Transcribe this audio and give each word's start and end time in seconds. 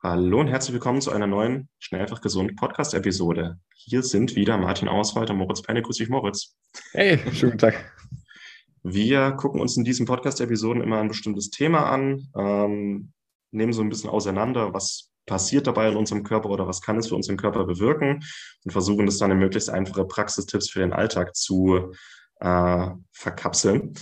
Hallo 0.00 0.38
und 0.38 0.46
herzlich 0.46 0.74
willkommen 0.74 1.00
zu 1.00 1.10
einer 1.10 1.26
neuen 1.26 1.68
Schnell 1.80 2.02
einfach 2.02 2.20
gesund 2.20 2.54
Podcast-Episode. 2.54 3.58
Hier 3.74 4.04
sind 4.04 4.36
wieder 4.36 4.56
Martin 4.56 4.86
Auswald 4.86 5.28
und 5.28 5.38
Moritz 5.38 5.60
Penne. 5.60 5.82
Grüß 5.82 5.96
dich, 5.96 6.08
Moritz. 6.08 6.54
Hey, 6.92 7.18
schönen 7.32 7.50
guten 7.50 7.58
Tag. 7.58 7.92
Wir 8.84 9.32
gucken 9.32 9.60
uns 9.60 9.76
in 9.76 9.82
diesen 9.82 10.06
Podcast-Episoden 10.06 10.84
immer 10.84 11.00
ein 11.00 11.08
bestimmtes 11.08 11.50
Thema 11.50 11.90
an, 11.90 12.28
ähm, 12.36 13.12
nehmen 13.50 13.72
so 13.72 13.82
ein 13.82 13.88
bisschen 13.88 14.08
auseinander, 14.08 14.72
was 14.72 15.10
passiert 15.26 15.66
dabei 15.66 15.88
in 15.88 15.96
unserem 15.96 16.22
Körper 16.22 16.50
oder 16.50 16.68
was 16.68 16.80
kann 16.80 16.98
es 16.98 17.08
für 17.08 17.16
unseren 17.16 17.36
Körper 17.36 17.64
bewirken 17.64 18.20
und 18.64 18.70
versuchen 18.70 19.04
das 19.04 19.18
dann 19.18 19.32
in 19.32 19.38
möglichst 19.38 19.68
einfache 19.68 20.04
Praxistipps 20.04 20.70
für 20.70 20.78
den 20.78 20.92
Alltag 20.92 21.34
zu 21.34 21.92
äh, 22.38 22.88
verkapseln. 23.10 23.94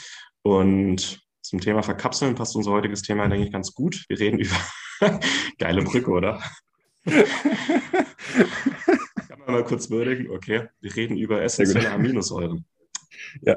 Und 0.42 1.22
zum 1.40 1.58
Thema 1.62 1.82
Verkapseln 1.82 2.34
passt 2.34 2.54
unser 2.54 2.72
heutiges 2.72 3.00
Thema, 3.00 3.28
denke 3.28 3.46
ich, 3.46 3.52
ganz 3.52 3.72
gut. 3.72 4.04
Wir 4.08 4.20
reden 4.20 4.38
über 4.40 4.56
Geile 5.58 5.82
Brücke, 5.82 6.10
oder? 6.10 6.40
Kann 7.04 7.24
man 9.38 9.54
mal 9.54 9.64
kurz 9.64 9.90
würdigen. 9.90 10.30
Okay, 10.30 10.68
wir 10.80 10.96
reden 10.96 11.16
über 11.16 11.42
essentielle 11.42 11.90
Aminosäuren. 11.90 12.64
Ja. 13.42 13.56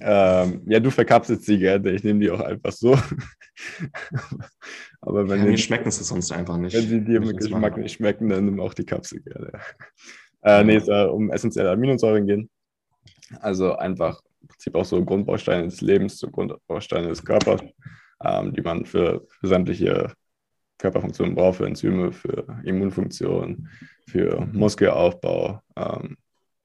Ähm, 0.00 0.62
ja, 0.66 0.80
du 0.80 0.90
verkapselst 0.90 1.44
sie 1.44 1.58
gerne. 1.58 1.92
Ich 1.92 2.02
nehme 2.02 2.20
die 2.20 2.30
auch 2.30 2.40
einfach 2.40 2.72
so. 2.72 2.92
Aber 5.00 5.28
wenn 5.28 5.40
ja, 5.40 5.46
mir 5.46 5.58
schmecken 5.58 5.90
sie 5.90 6.02
sonst 6.02 6.32
einfach 6.32 6.56
nicht. 6.56 6.74
Wenn 6.74 6.88
sie 6.88 7.04
dir 7.04 7.20
mit 7.20 7.38
Geschmack 7.38 7.76
nicht 7.76 7.94
schmecken, 7.94 8.28
dann 8.28 8.46
nimm 8.46 8.60
auch 8.60 8.74
die 8.74 8.84
Kapsel 8.84 9.20
gerne. 9.20 9.52
Äh, 10.42 10.64
nee, 10.64 10.76
es 10.76 10.86
soll 10.86 11.08
um 11.08 11.30
essentielle 11.30 11.70
Aminosäuren 11.70 12.26
gehen. 12.26 12.50
Also 13.40 13.76
einfach 13.76 14.20
im 14.40 14.48
Prinzip 14.48 14.74
auch 14.74 14.84
so 14.84 15.04
Grundbausteine 15.04 15.64
des 15.64 15.80
Lebens, 15.80 16.18
so 16.18 16.28
Grundbausteine 16.28 17.08
des 17.08 17.24
Körpers, 17.24 17.60
ähm, 18.24 18.52
die 18.52 18.62
man 18.62 18.84
für, 18.84 19.24
für 19.28 19.46
sämtliche 19.46 20.12
Körperfunktionen 20.82 21.36
braucht, 21.36 21.58
für 21.58 21.66
Enzyme, 21.66 22.10
für 22.10 22.60
Immunfunktion, 22.64 23.68
für 24.08 24.48
Muskelaufbau, 24.52 25.60
ähm, 25.76 26.16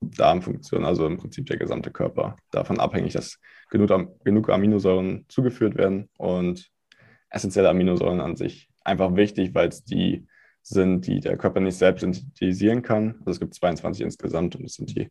Darmfunktion, 0.01 0.85
also 0.85 1.05
im 1.05 1.17
Prinzip 1.17 1.45
der 1.45 1.57
gesamte 1.57 1.91
Körper. 1.91 2.35
Davon 2.51 2.79
abhängig, 2.79 3.13
dass 3.13 3.39
genug, 3.69 3.91
genug 4.23 4.49
Aminosäuren 4.49 5.25
zugeführt 5.27 5.75
werden 5.75 6.09
und 6.17 6.69
essentielle 7.29 7.69
Aminosäuren 7.69 8.19
an 8.19 8.35
sich 8.35 8.69
einfach 8.83 9.15
wichtig, 9.15 9.53
weil 9.53 9.69
es 9.69 9.83
die 9.83 10.27
sind, 10.63 11.05
die 11.05 11.19
der 11.19 11.37
Körper 11.37 11.59
nicht 11.59 11.77
selbst 11.77 12.01
synthetisieren 12.01 12.81
kann. 12.81 13.17
Also 13.19 13.31
es 13.31 13.39
gibt 13.39 13.53
22 13.53 14.03
insgesamt 14.03 14.55
und 14.55 14.65
es 14.65 14.75
sind 14.75 14.95
die 14.95 15.09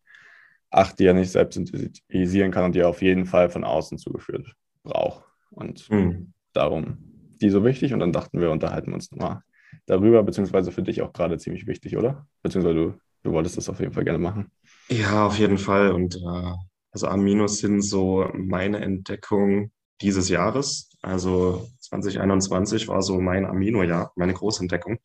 acht, 0.70 0.98
die 0.98 1.06
er 1.06 1.14
nicht 1.14 1.30
selbst 1.30 1.54
synthetisieren 1.54 2.50
kann 2.50 2.64
und 2.64 2.74
die 2.74 2.80
er 2.80 2.88
auf 2.88 3.02
jeden 3.02 3.24
Fall 3.24 3.50
von 3.50 3.62
außen 3.62 3.98
zugeführt 3.98 4.52
braucht. 4.82 5.24
Und 5.50 5.88
mhm. 5.90 6.32
darum 6.52 7.15
die 7.40 7.50
so 7.50 7.64
wichtig? 7.64 7.92
Und 7.92 8.00
dann 8.00 8.12
dachten 8.12 8.40
wir, 8.40 8.50
unterhalten 8.50 8.88
wir 8.88 8.94
uns 8.94 9.10
nochmal 9.10 9.42
darüber, 9.86 10.22
beziehungsweise 10.22 10.72
für 10.72 10.82
dich 10.82 11.02
auch 11.02 11.12
gerade 11.12 11.38
ziemlich 11.38 11.66
wichtig, 11.66 11.96
oder? 11.96 12.26
Beziehungsweise 12.42 12.74
du, 12.74 12.94
du 13.22 13.32
wolltest 13.32 13.56
das 13.56 13.68
auf 13.68 13.80
jeden 13.80 13.92
Fall 13.92 14.04
gerne 14.04 14.18
machen. 14.18 14.50
Ja, 14.88 15.26
auf 15.26 15.38
jeden 15.38 15.58
Fall. 15.58 15.92
Und 15.92 16.16
äh, 16.16 16.52
also 16.92 17.08
Aminos 17.08 17.58
sind 17.58 17.82
so 17.82 18.28
meine 18.34 18.80
Entdeckung 18.80 19.70
dieses 20.00 20.28
Jahres. 20.28 20.90
Also 21.02 21.68
2021 21.80 22.88
war 22.88 23.02
so 23.02 23.20
mein 23.20 23.46
Amino-Jahr, 23.46 24.12
meine 24.16 24.34
Großentdeckung. 24.34 24.98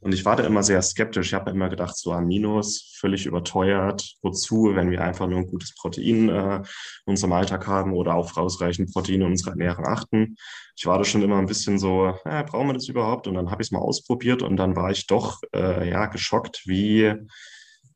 Und 0.00 0.12
ich 0.12 0.24
war 0.24 0.36
da 0.36 0.44
immer 0.44 0.62
sehr 0.62 0.82
skeptisch. 0.82 1.28
Ich 1.28 1.34
habe 1.34 1.50
immer 1.50 1.68
gedacht, 1.68 1.96
so 1.96 2.12
Aminos, 2.12 2.94
völlig 2.98 3.24
überteuert. 3.24 4.16
Wozu, 4.22 4.72
wenn 4.74 4.90
wir 4.90 5.02
einfach 5.02 5.26
nur 5.26 5.38
ein 5.38 5.46
gutes 5.46 5.74
Protein 5.74 6.28
äh, 6.28 6.56
in 6.56 6.62
unserem 7.06 7.32
Alltag 7.32 7.66
haben 7.66 7.92
oder 7.94 8.14
auf 8.14 8.36
ausreichend 8.36 8.92
Protein 8.92 9.22
in 9.22 9.28
unserer 9.28 9.52
Ernährung 9.52 9.86
achten. 9.86 10.36
Ich 10.76 10.84
war 10.84 10.98
da 10.98 11.04
schon 11.04 11.22
immer 11.22 11.38
ein 11.38 11.46
bisschen 11.46 11.78
so, 11.78 12.14
äh, 12.24 12.44
brauchen 12.44 12.68
wir 12.68 12.74
das 12.74 12.88
überhaupt? 12.88 13.26
Und 13.26 13.34
dann 13.34 13.50
habe 13.50 13.62
ich 13.62 13.68
es 13.68 13.72
mal 13.72 13.80
ausprobiert 13.80 14.42
und 14.42 14.56
dann 14.56 14.76
war 14.76 14.90
ich 14.90 15.06
doch 15.06 15.40
äh, 15.54 15.88
ja 15.88 16.06
geschockt, 16.06 16.62
wie 16.66 17.14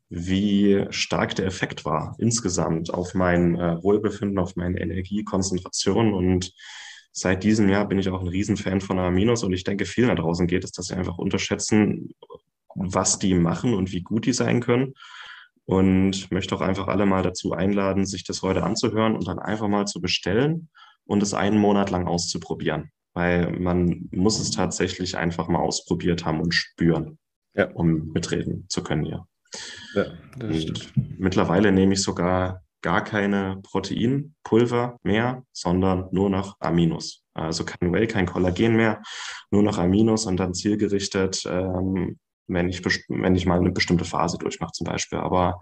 wie 0.09 0.85
stark 0.89 1.35
der 1.35 1.45
Effekt 1.45 1.85
war 1.85 2.15
insgesamt 2.17 2.93
auf 2.93 3.13
mein 3.13 3.55
äh, 3.55 3.81
Wohlbefinden, 3.83 4.39
auf 4.39 4.55
meine 4.55 4.79
Energie, 4.79 5.23
Konzentration 5.23 6.13
und 6.13 6.51
seit 7.11 7.43
diesem 7.43 7.69
Jahr 7.69 7.87
bin 7.87 7.99
ich 7.99 8.09
auch 8.09 8.21
ein 8.21 8.27
Riesenfan 8.27 8.81
von 8.81 8.99
Aminos 8.99 9.43
und 9.43 9.53
ich 9.53 9.63
denke, 9.63 9.85
vielen 9.85 10.09
da 10.09 10.15
draußen 10.15 10.47
geht 10.47 10.63
es, 10.63 10.71
dass 10.71 10.87
sie 10.87 10.95
einfach 10.95 11.17
unterschätzen, 11.17 12.13
was 12.75 13.19
die 13.19 13.33
machen 13.33 13.73
und 13.73 13.91
wie 13.91 14.01
gut 14.01 14.25
die 14.25 14.33
sein 14.33 14.61
können. 14.61 14.93
Und 15.65 16.31
möchte 16.31 16.55
auch 16.55 16.61
einfach 16.61 16.87
alle 16.87 17.05
mal 17.05 17.21
dazu 17.21 17.53
einladen, 17.53 18.07
sich 18.07 18.23
das 18.23 18.41
heute 18.41 18.63
anzuhören 18.63 19.15
und 19.15 19.27
dann 19.27 19.37
einfach 19.37 19.67
mal 19.67 19.85
zu 19.85 20.01
bestellen 20.01 20.69
und 21.05 21.21
es 21.21 21.35
einen 21.35 21.59
Monat 21.59 21.91
lang 21.91 22.07
auszuprobieren. 22.07 22.89
Weil 23.13 23.51
man 23.59 24.09
muss 24.11 24.39
es 24.39 24.49
tatsächlich 24.49 25.15
einfach 25.15 25.47
mal 25.47 25.59
ausprobiert 25.59 26.25
haben 26.25 26.41
und 26.41 26.55
spüren, 26.55 27.19
ja. 27.53 27.69
um 27.71 28.11
mitreden 28.13 28.65
zu 28.67 28.81
können 28.81 29.05
hier. 29.05 29.28
Ja, 29.95 30.05
mittlerweile 31.17 31.71
nehme 31.71 31.93
ich 31.93 32.01
sogar 32.01 32.63
gar 32.81 33.03
keine 33.03 33.59
Proteinpulver 33.63 34.97
mehr, 35.03 35.43
sondern 35.51 36.07
nur 36.11 36.29
noch 36.29 36.55
Aminos. 36.59 37.23
Also 37.33 37.65
kein 37.65 37.91
Whey, 37.91 38.07
kein 38.07 38.25
Kollagen 38.25 38.75
mehr, 38.75 39.01
nur 39.51 39.63
noch 39.63 39.77
Aminos 39.77 40.25
und 40.25 40.37
dann 40.37 40.53
zielgerichtet, 40.53 41.43
ähm, 41.45 42.17
wenn, 42.47 42.69
ich, 42.69 42.83
wenn 43.09 43.35
ich 43.35 43.45
mal 43.45 43.59
eine 43.59 43.71
bestimmte 43.71 44.05
Phase 44.05 44.37
durchmache 44.37 44.71
zum 44.71 44.85
Beispiel. 44.85 45.19
Aber 45.19 45.59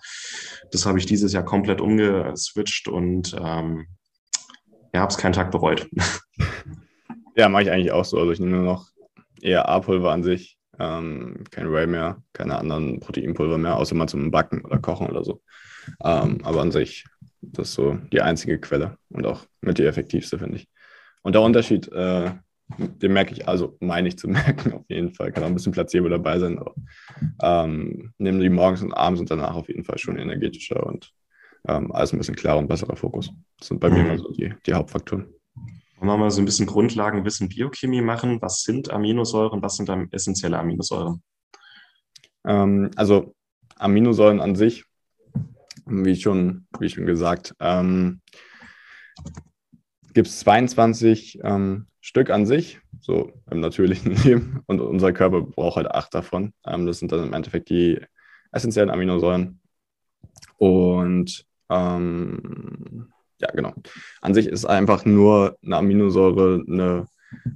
das 0.71 0.85
habe 0.85 0.99
ich 0.99 1.05
dieses 1.05 1.33
Jahr 1.33 1.43
komplett 1.45 1.81
umgeswitcht 1.81 2.87
und 2.87 3.35
ähm, 3.39 3.87
ja, 4.93 5.01
habe 5.01 5.11
es 5.11 5.17
keinen 5.17 5.33
Tag 5.33 5.51
bereut. 5.51 5.89
Ja, 7.37 7.49
mache 7.49 7.63
ich 7.63 7.71
eigentlich 7.71 7.91
auch 7.91 8.03
so. 8.03 8.17
Also 8.17 8.31
ich 8.31 8.39
nehme 8.39 8.53
nur 8.53 8.63
noch 8.63 8.87
eher 9.41 9.69
A-Pulver 9.69 10.11
an 10.11 10.23
sich, 10.23 10.56
ähm, 10.79 11.43
kein 11.51 11.71
Whey 11.71 11.88
mehr, 11.88 12.21
keine 12.33 12.57
anderen 12.57 12.99
Proteinpulver 12.99 13.57
mehr, 13.57 13.77
außer 13.77 13.95
mal 13.95 14.07
zum 14.07 14.31
Backen 14.31 14.61
oder 14.65 14.79
Kochen 14.79 15.07
oder 15.07 15.23
so. 15.23 15.41
Ähm, 16.03 16.39
aber 16.43 16.61
an 16.61 16.71
sich, 16.71 17.05
das 17.41 17.69
ist 17.69 17.75
so 17.75 17.97
die 18.11 18.21
einzige 18.21 18.59
Quelle 18.59 18.97
und 19.09 19.25
auch 19.25 19.45
mit 19.61 19.77
die 19.77 19.85
effektivste, 19.85 20.38
finde 20.39 20.57
ich. 20.57 20.67
Und 21.23 21.33
der 21.33 21.41
Unterschied, 21.41 21.91
äh, 21.91 22.31
den 22.77 23.13
merke 23.13 23.33
ich, 23.33 23.47
also 23.47 23.77
meine 23.79 24.07
ich 24.07 24.17
zu 24.17 24.27
merken 24.27 24.73
auf 24.73 24.85
jeden 24.88 25.13
Fall, 25.13 25.31
kann 25.31 25.43
auch 25.43 25.47
ein 25.47 25.55
bisschen 25.55 25.71
Placebo 25.71 26.09
dabei 26.09 26.39
sein, 26.39 26.59
aber 26.59 26.73
ähm, 27.41 28.13
nehmen 28.17 28.39
die 28.39 28.49
morgens 28.49 28.81
und 28.81 28.94
abends 28.94 29.21
und 29.21 29.31
danach 29.31 29.55
auf 29.55 29.67
jeden 29.67 29.83
Fall 29.83 29.97
schon 29.97 30.17
energetischer 30.17 30.85
und 30.85 31.11
ähm, 31.67 31.91
alles 31.91 32.13
ein 32.13 32.17
bisschen 32.17 32.35
klarer 32.35 32.59
und 32.59 32.67
besserer 32.67 32.95
Fokus. 32.95 33.31
Das 33.59 33.69
sind 33.69 33.79
bei 33.79 33.89
mhm. 33.89 33.95
mir 33.95 34.05
immer 34.05 34.17
so 34.17 34.31
die, 34.31 34.53
die 34.65 34.73
Hauptfaktoren. 34.73 35.27
Wollen 35.97 36.09
wir 36.09 36.17
mal 36.17 36.31
so 36.31 36.41
ein 36.41 36.45
bisschen 36.45 36.67
Grundlagenwissen 36.67 37.49
Biochemie 37.49 38.01
machen? 38.01 38.41
Was 38.41 38.61
sind 38.61 38.91
Aminosäuren? 38.91 39.61
Was 39.61 39.77
sind 39.77 39.89
essentielle 40.11 40.59
Aminosäuren? 40.59 41.23
Ähm, 42.45 42.91
also 42.95 43.35
Aminosäuren 43.77 44.39
an 44.39 44.55
sich 44.55 44.85
wie 45.89 46.15
schon, 46.15 46.67
wie 46.79 46.89
schon 46.89 47.05
gesagt, 47.05 47.55
ähm, 47.59 48.21
gibt 50.13 50.27
es 50.27 50.39
22 50.39 51.39
ähm, 51.43 51.87
Stück 52.01 52.29
an 52.29 52.45
sich, 52.45 52.79
so 52.99 53.31
im 53.49 53.59
natürlichen 53.59 54.11
Leben. 54.23 54.61
Und 54.67 54.81
unser 54.81 55.13
Körper 55.13 55.41
braucht 55.41 55.77
halt 55.77 55.91
acht 55.91 56.13
davon. 56.13 56.53
Ähm, 56.65 56.85
das 56.85 57.00
sind 57.00 57.11
dann 57.11 57.23
im 57.23 57.33
Endeffekt 57.33 57.69
die 57.69 58.00
essentiellen 58.51 58.89
Aminosäuren. 58.89 59.59
Und 60.57 61.45
ähm, 61.69 63.11
ja, 63.39 63.50
genau. 63.51 63.74
An 64.22 64.34
sich 64.34 64.48
ist 64.48 64.66
einfach 64.66 65.06
nur 65.06 65.57
eine 65.63 65.78
Aminosäure 65.78 66.63
eine 66.68 67.07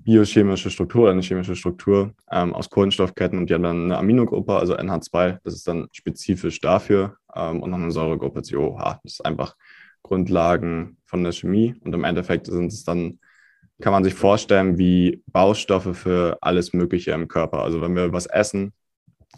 biochemische 0.04 0.70
Struktur 0.70 1.04
oder 1.04 1.12
eine 1.12 1.22
chemische 1.22 1.56
Struktur 1.56 2.14
ähm, 2.32 2.54
aus 2.54 2.70
Kohlenstoffketten 2.70 3.38
und 3.40 3.50
die 3.50 3.54
haben 3.54 3.64
dann 3.64 3.86
eine 3.86 3.98
Aminogruppe, 3.98 4.56
also 4.56 4.76
NH2, 4.76 5.40
das 5.44 5.54
ist 5.54 5.68
dann 5.68 5.88
spezifisch 5.92 6.60
dafür 6.60 7.18
ähm, 7.36 7.62
und 7.62 7.70
noch 7.70 7.78
eine 7.78 7.92
Säuregruppe 7.92 8.42
COH. 8.42 9.00
Das 9.04 9.14
ist 9.14 9.26
einfach 9.26 9.56
Grundlagen 10.04 10.98
von 11.06 11.24
der 11.24 11.32
Chemie 11.32 11.76
und 11.82 11.94
im 11.94 12.04
Endeffekt 12.04 12.48
sind 12.48 12.74
es 12.74 12.84
dann, 12.84 13.20
kann 13.82 13.94
man 13.94 14.04
sich 14.04 14.14
vorstellen, 14.14 14.78
wie 14.78 15.24
Baustoffe 15.28 15.96
für 15.96 16.38
alles 16.42 16.74
Mögliche 16.74 17.12
im 17.12 17.28
Körper. 17.28 17.64
Also 17.64 17.82
wenn 17.82 17.96
wir 17.96 18.12
was 18.12 18.26
essen, 18.26 18.74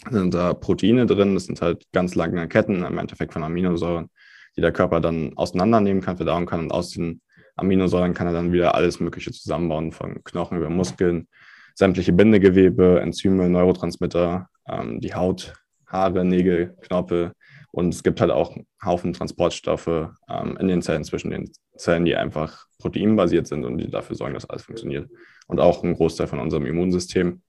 sind 0.10 0.34
da 0.34 0.54
Proteine 0.54 1.06
drin, 1.06 1.36
das 1.36 1.46
sind 1.46 1.62
halt 1.62 1.86
ganz 1.92 2.16
lange 2.16 2.48
Ketten 2.48 2.84
im 2.84 2.98
Endeffekt 2.98 3.34
von 3.34 3.44
Aminosäuren, 3.44 4.10
die 4.56 4.62
der 4.62 4.72
Körper 4.72 5.00
dann 5.00 5.34
auseinandernehmen 5.36 6.02
kann, 6.02 6.18
verdauen 6.18 6.46
kann 6.46 6.62
und 6.62 6.72
aus 6.72 6.92
den 6.92 7.22
Aminosäuren 7.56 8.14
kann 8.14 8.28
er 8.28 8.34
dann 8.34 8.52
wieder 8.52 8.76
alles 8.76 9.00
Mögliche 9.00 9.32
zusammenbauen, 9.32 9.92
von 9.92 10.24
Knochen 10.24 10.58
über 10.58 10.70
Muskeln, 10.70 11.28
sämtliche 11.76 12.14
Bindegewebe, 12.14 13.00
Enzyme, 13.00 13.50
Neurotransmitter, 13.50 14.50
ähm, 14.68 15.00
die 15.00 15.14
Haut, 15.14 15.54
Haare, 15.88 16.26
Nägel, 16.26 16.76
Knorpel. 16.82 17.34
Und 17.72 17.94
es 17.94 18.04
gibt 18.04 18.22
halt 18.22 18.32
auch 18.32 18.56
einen 18.56 18.68
Haufen 18.84 19.14
Transportstoffe 19.14 19.88
ähm, 20.30 20.58
in 20.60 20.68
den 20.68 20.82
Zellen, 20.82 21.04
zwischen 21.04 21.32
den 21.32 21.52
Zellen, 21.76 22.06
die 22.06 22.16
einfach 22.16 22.66
proteinbasiert 22.80 23.48
sind 23.48 23.66
und 23.66 23.78
die 23.78 23.90
dafür 23.90 24.16
sorgen, 24.16 24.34
dass 24.34 24.50
alles 24.50 24.64
funktioniert. 24.64 25.10
Und 25.48 25.60
auch 25.60 25.84
ein 25.84 25.96
Großteil 25.96 26.28
von 26.28 26.40
unserem 26.40 26.66
Immunsystem. 26.66 27.42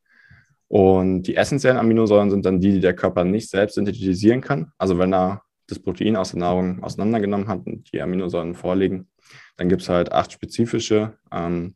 Und 0.69 1.25
die 1.25 1.37
essentiellen 1.37 1.79
Aminosäuren 1.79 2.31
sind 2.31 2.47
dann 2.47 2.61
die, 2.61 2.73
die 2.73 2.81
der 2.81 2.95
Körper 2.95 3.25
nicht 3.25 3.51
selbst 3.51 3.75
synthetisieren 3.75 4.41
kann. 4.41 4.73
Also 4.79 4.99
wenn 4.99 5.13
er 5.13 5.43
das 5.67 5.79
Protein 5.79 6.17
aus 6.17 6.31
der 6.31 6.41
Nahrung 6.41 6.83
auseinandergenommen 6.83 7.49
hat 7.49 7.67
und 7.67 7.93
die 7.93 8.01
Aminosäuren 8.01 8.55
vorliegen, 8.55 9.09
dann 9.57 9.69
gibt 9.69 9.83
es 9.83 9.89
halt 9.89 10.13
acht 10.13 10.33
spezifische, 10.33 11.19
ähm, 11.33 11.75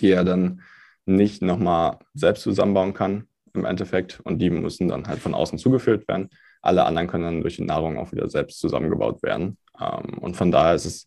die 0.00 0.10
er 0.10 0.24
dann 0.24 0.62
nicht 1.06 1.42
nochmal 1.42 1.98
selbst 2.14 2.42
zusammenbauen 2.42 2.94
kann 2.94 3.28
im 3.52 3.64
Endeffekt. 3.64 4.20
Und 4.24 4.38
die 4.38 4.50
müssen 4.50 4.88
dann 4.88 5.06
halt 5.06 5.20
von 5.20 5.34
außen 5.34 5.58
zugeführt 5.58 6.08
werden. 6.08 6.30
Alle 6.62 6.84
anderen 6.84 7.08
können 7.08 7.24
dann 7.24 7.40
durch 7.42 7.56
die 7.56 7.64
Nahrung 7.64 7.98
auch 7.98 8.12
wieder 8.12 8.28
selbst 8.28 8.58
zusammengebaut 8.58 9.22
werden. 9.22 9.58
Ähm, 9.80 10.18
und 10.18 10.36
von 10.36 10.50
daher 10.50 10.74
ist 10.74 10.86
es 10.86 11.06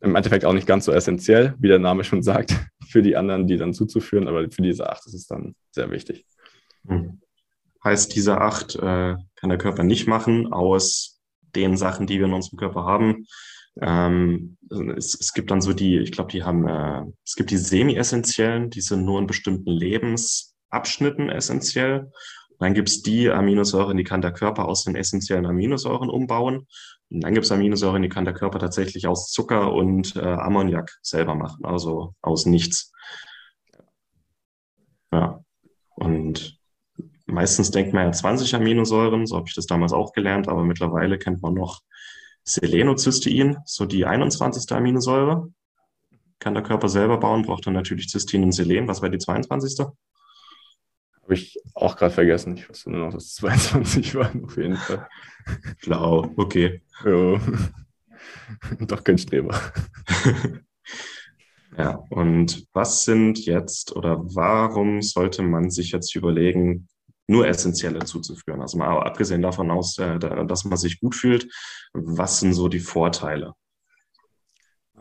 im 0.00 0.14
Endeffekt 0.14 0.44
auch 0.44 0.52
nicht 0.52 0.66
ganz 0.66 0.84
so 0.84 0.92
essentiell, 0.92 1.54
wie 1.58 1.68
der 1.68 1.78
Name 1.78 2.04
schon 2.04 2.22
sagt, 2.22 2.54
für 2.88 3.02
die 3.02 3.16
anderen, 3.16 3.46
die 3.46 3.56
dann 3.56 3.74
zuzuführen. 3.74 4.28
Aber 4.28 4.42
für 4.50 4.62
diese 4.62 4.88
acht 4.88 5.06
ist 5.06 5.14
es 5.14 5.26
dann 5.26 5.54
sehr 5.72 5.90
wichtig. 5.90 6.26
Hm. 6.86 7.20
Heißt, 7.84 8.14
diese 8.14 8.40
acht 8.40 8.74
äh, 8.76 9.16
kann 9.36 9.48
der 9.48 9.58
Körper 9.58 9.84
nicht 9.84 10.08
machen 10.08 10.52
aus 10.52 11.20
den 11.54 11.76
Sachen, 11.76 12.06
die 12.06 12.18
wir 12.18 12.26
in 12.26 12.32
unserem 12.32 12.58
Körper 12.58 12.84
haben. 12.84 13.26
Ähm, 13.80 14.56
es, 14.96 15.16
es, 15.18 15.32
gibt 15.32 15.50
dann 15.50 15.60
so 15.60 15.72
die, 15.72 15.98
ich 15.98 16.12
glaube, 16.12 16.32
die 16.32 16.42
haben, 16.42 16.66
äh, 16.66 17.04
es 17.24 17.36
gibt 17.36 17.50
die 17.50 17.56
semi-essentiellen, 17.56 18.70
die 18.70 18.80
sind 18.80 19.04
nur 19.04 19.20
in 19.20 19.26
bestimmten 19.26 19.70
Lebensabschnitten 19.70 21.30
essentiell. 21.30 22.10
dann 22.58 22.74
gibt 22.74 22.88
es 22.88 23.02
die 23.02 23.30
Aminosäuren, 23.30 23.96
die 23.96 24.04
kann 24.04 24.20
der 24.20 24.32
Körper 24.32 24.66
aus 24.66 24.82
den 24.82 24.96
essentiellen 24.96 25.46
Aminosäuren 25.46 26.10
umbauen. 26.10 26.66
Und 27.10 27.20
dann 27.22 27.32
gibt 27.34 27.46
es 27.46 27.52
Aminosäuren, 27.52 28.02
die 28.02 28.08
kann 28.08 28.24
der 28.24 28.34
Körper 28.34 28.58
tatsächlich 28.58 29.06
aus 29.06 29.30
Zucker 29.30 29.72
und 29.72 30.16
äh, 30.16 30.20
Ammoniak 30.20 30.98
selber 31.02 31.36
machen, 31.36 31.64
also 31.64 32.14
aus 32.20 32.46
nichts. 32.46 32.92
Ja. 35.12 35.42
Und 35.94 36.57
meistens 37.28 37.70
denkt 37.70 37.92
man 37.92 38.06
ja 38.06 38.12
20 38.12 38.54
Aminosäuren, 38.54 39.26
so 39.26 39.36
habe 39.36 39.46
ich 39.48 39.54
das 39.54 39.66
damals 39.66 39.92
auch 39.92 40.12
gelernt, 40.12 40.48
aber 40.48 40.64
mittlerweile 40.64 41.18
kennt 41.18 41.42
man 41.42 41.54
noch 41.54 41.82
Selenocystein, 42.44 43.58
so 43.66 43.84
die 43.84 44.06
21. 44.06 44.70
Aminosäure. 44.72 45.52
Kann 46.38 46.54
der 46.54 46.62
Körper 46.62 46.88
selber 46.88 47.18
bauen, 47.18 47.42
braucht 47.42 47.66
dann 47.66 47.74
natürlich 47.74 48.08
Cystein 48.08 48.44
und 48.44 48.52
Selen. 48.52 48.88
Was 48.88 49.02
war 49.02 49.10
die 49.10 49.18
22.? 49.18 49.86
Habe 51.22 51.34
ich 51.34 51.58
auch 51.74 51.96
gerade 51.96 52.14
vergessen. 52.14 52.56
Ich 52.56 52.68
wusste 52.68 52.90
nur 52.90 53.06
noch, 53.06 53.12
dass 53.12 53.24
es 53.24 53.34
22 53.34 54.14
waren, 54.14 54.44
auf 54.44 54.56
jeden 54.56 54.76
Fall. 54.76 55.06
Schlau, 55.78 56.32
okay. 56.36 56.80
Jo. 57.04 57.38
Doch 58.80 59.04
kein 59.04 59.18
Streber. 59.18 59.60
ja, 61.76 61.96
und 62.08 62.66
was 62.72 63.04
sind 63.04 63.44
jetzt 63.44 63.94
oder 63.94 64.20
warum 64.34 65.02
sollte 65.02 65.42
man 65.42 65.70
sich 65.70 65.90
jetzt 65.90 66.16
überlegen, 66.16 66.88
nur 67.28 67.46
Essentielle 67.46 68.00
zuzuführen. 68.00 68.60
Also 68.60 68.78
mal 68.78 69.02
abgesehen 69.02 69.42
davon 69.42 69.70
aus, 69.70 69.98
äh, 69.98 70.18
dass 70.18 70.64
man 70.64 70.78
sich 70.78 70.98
gut 70.98 71.14
fühlt, 71.14 71.46
was 71.92 72.40
sind 72.40 72.54
so 72.54 72.68
die 72.68 72.80
Vorteile? 72.80 73.52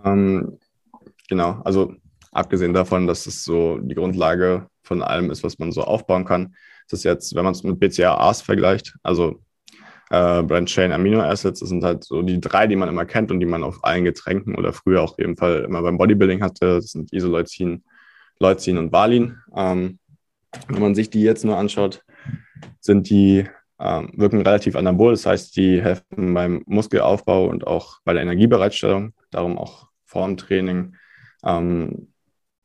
Ähm, 0.03 0.59
genau, 1.29 1.62
also 1.63 1.94
abgesehen 2.31 2.74
davon, 2.74 3.07
dass 3.07 3.25
es 3.25 3.44
so 3.44 3.79
die 3.79 3.95
Grundlage 3.95 4.68
von 4.83 5.01
allem 5.01 5.31
ist, 5.31 5.44
was 5.44 5.57
man 5.57 5.71
so 5.71 5.83
aufbauen 5.83 6.25
kann, 6.25 6.56
das 6.89 7.00
ist 7.00 7.03
jetzt, 7.03 7.35
wenn 7.35 7.44
man 7.44 7.53
es 7.53 7.63
mit 7.63 7.79
BCAAs 7.79 8.41
vergleicht, 8.41 8.95
also 9.03 9.41
äh, 10.09 10.44
Brand 10.44 10.69
Chain 10.69 10.91
Amino 10.91 11.21
Acids, 11.21 11.59
das 11.59 11.69
sind 11.69 11.83
halt 11.83 12.03
so 12.03 12.21
die 12.21 12.39
drei, 12.39 12.68
die 12.68 12.75
man 12.75 12.89
immer 12.89 13.06
kennt 13.06 13.31
und 13.31 13.39
die 13.39 13.45
man 13.45 13.63
auf 13.63 13.83
allen 13.83 14.06
Getränken 14.06 14.56
oder 14.56 14.71
früher 14.73 15.01
auch 15.01 15.18
jeden 15.18 15.35
Fall 15.35 15.63
immer 15.63 15.81
beim 15.81 15.97
Bodybuilding 15.97 16.41
hatte. 16.41 16.75
Das 16.75 16.91
sind 16.91 17.12
Isoleucin, 17.12 17.83
Leucin 18.39 18.77
und 18.77 18.91
Valin. 18.91 19.38
Ähm, 19.56 20.00
wenn 20.69 20.81
man 20.81 20.95
sich 20.95 21.09
die 21.09 21.21
jetzt 21.21 21.44
nur 21.44 21.57
anschaut, 21.57 22.03
sind 22.88 23.10
die, 23.12 23.48
ähm, 23.80 24.12
wirken 24.16 24.42
relativ 24.42 24.75
anabol. 24.75 25.12
Das 25.12 25.28
heißt, 25.28 25.56
die 25.56 25.81
helfen 25.81 26.34
beim 26.34 26.63
Muskelaufbau 26.66 27.45
und 27.45 27.68
auch 27.68 28.00
bei 28.04 28.13
der 28.13 28.24
Energiebereitstellung. 28.24 29.13
Darum 29.30 29.60
auch 29.60 29.89
vor 30.06 30.25
dem 30.25 30.38
Training 30.38 30.95
ähm, 31.44 32.12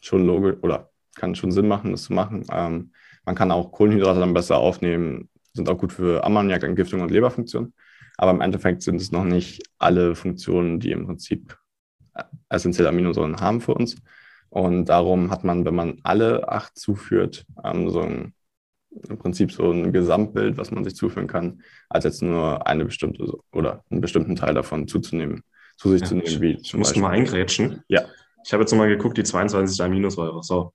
schon 0.00 0.26
logisch 0.26 0.56
oder 0.62 0.90
kann 1.14 1.34
schon 1.34 1.52
Sinn 1.52 1.68
machen, 1.68 1.90
das 1.90 2.04
zu 2.04 2.14
machen. 2.14 2.46
Ähm, 2.50 2.92
man 3.26 3.34
kann 3.34 3.52
auch 3.52 3.70
Kohlenhydrate 3.72 4.20
dann 4.20 4.34
besser 4.34 4.56
aufnehmen, 4.56 5.28
sind 5.52 5.68
auch 5.68 5.76
gut 5.76 5.92
für 5.92 6.24
Ammoniakentgiftung 6.24 7.02
und 7.02 7.10
Leberfunktion. 7.10 7.74
Aber 8.16 8.30
im 8.30 8.40
Endeffekt 8.40 8.82
sind 8.82 9.00
es 9.00 9.12
noch 9.12 9.24
nicht 9.24 9.62
alle 9.78 10.14
Funktionen, 10.14 10.80
die 10.80 10.92
im 10.92 11.06
Prinzip 11.06 11.56
essentielle 12.48 12.88
Aminosäuren 12.88 13.40
haben 13.40 13.60
für 13.60 13.74
uns. 13.74 13.96
Und 14.50 14.86
darum 14.86 15.30
hat 15.30 15.44
man, 15.44 15.64
wenn 15.64 15.74
man 15.74 15.98
alle 16.02 16.48
acht 16.48 16.78
zuführt, 16.78 17.46
ähm, 17.64 17.88
so 17.88 18.00
ein, 18.00 18.34
im 19.08 19.18
Prinzip 19.18 19.52
so 19.52 19.70
ein 19.70 19.92
Gesamtbild, 19.92 20.56
was 20.56 20.70
man 20.70 20.84
sich 20.84 20.94
zuführen 20.94 21.26
kann, 21.26 21.62
als 21.88 22.04
jetzt 22.04 22.22
nur 22.22 22.66
eine 22.66 22.84
bestimmte 22.84 23.32
oder 23.52 23.84
einen 23.90 24.00
bestimmten 24.00 24.36
Teil 24.36 24.54
davon 24.54 24.88
zuzunehmen, 24.88 25.42
zu 25.76 25.90
sich 25.90 26.02
ja, 26.02 26.06
zu 26.06 26.14
nehmen. 26.16 26.40
Wie 26.40 26.58
ich 26.60 26.74
muss 26.74 26.94
mal 26.96 27.10
eingrätschen. 27.10 27.82
Ja. 27.88 28.04
Ich 28.44 28.52
habe 28.52 28.62
jetzt 28.62 28.72
nochmal 28.72 28.88
geguckt, 28.88 29.16
die 29.18 29.24
22 29.24 29.82
Aminosäure. 29.82 30.42
So. 30.42 30.72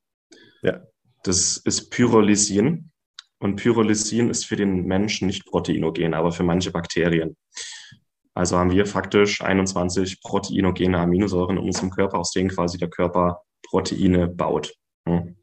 Ja. 0.62 0.82
Das 1.24 1.58
ist 1.58 1.90
Pyrolysin. 1.90 2.92
Und 3.40 3.58
Pyrolysin 3.58 4.30
ist 4.30 4.46
für 4.46 4.56
den 4.56 4.86
Menschen 4.86 5.28
nicht 5.28 5.46
proteinogen, 5.46 6.14
aber 6.14 6.32
für 6.32 6.44
manche 6.44 6.72
Bakterien. 6.72 7.36
Also 8.34 8.58
haben 8.58 8.72
wir 8.72 8.86
faktisch 8.86 9.42
21 9.42 10.22
proteinogene 10.22 11.00
Aminosäuren 11.00 11.58
in 11.58 11.64
unserem 11.64 11.90
Körper, 11.90 12.20
aus 12.20 12.32
denen 12.32 12.50
quasi 12.50 12.78
der 12.78 12.90
Körper 12.90 13.42
Proteine 13.64 14.28
baut. 14.28 14.74
Hm. 15.08 15.36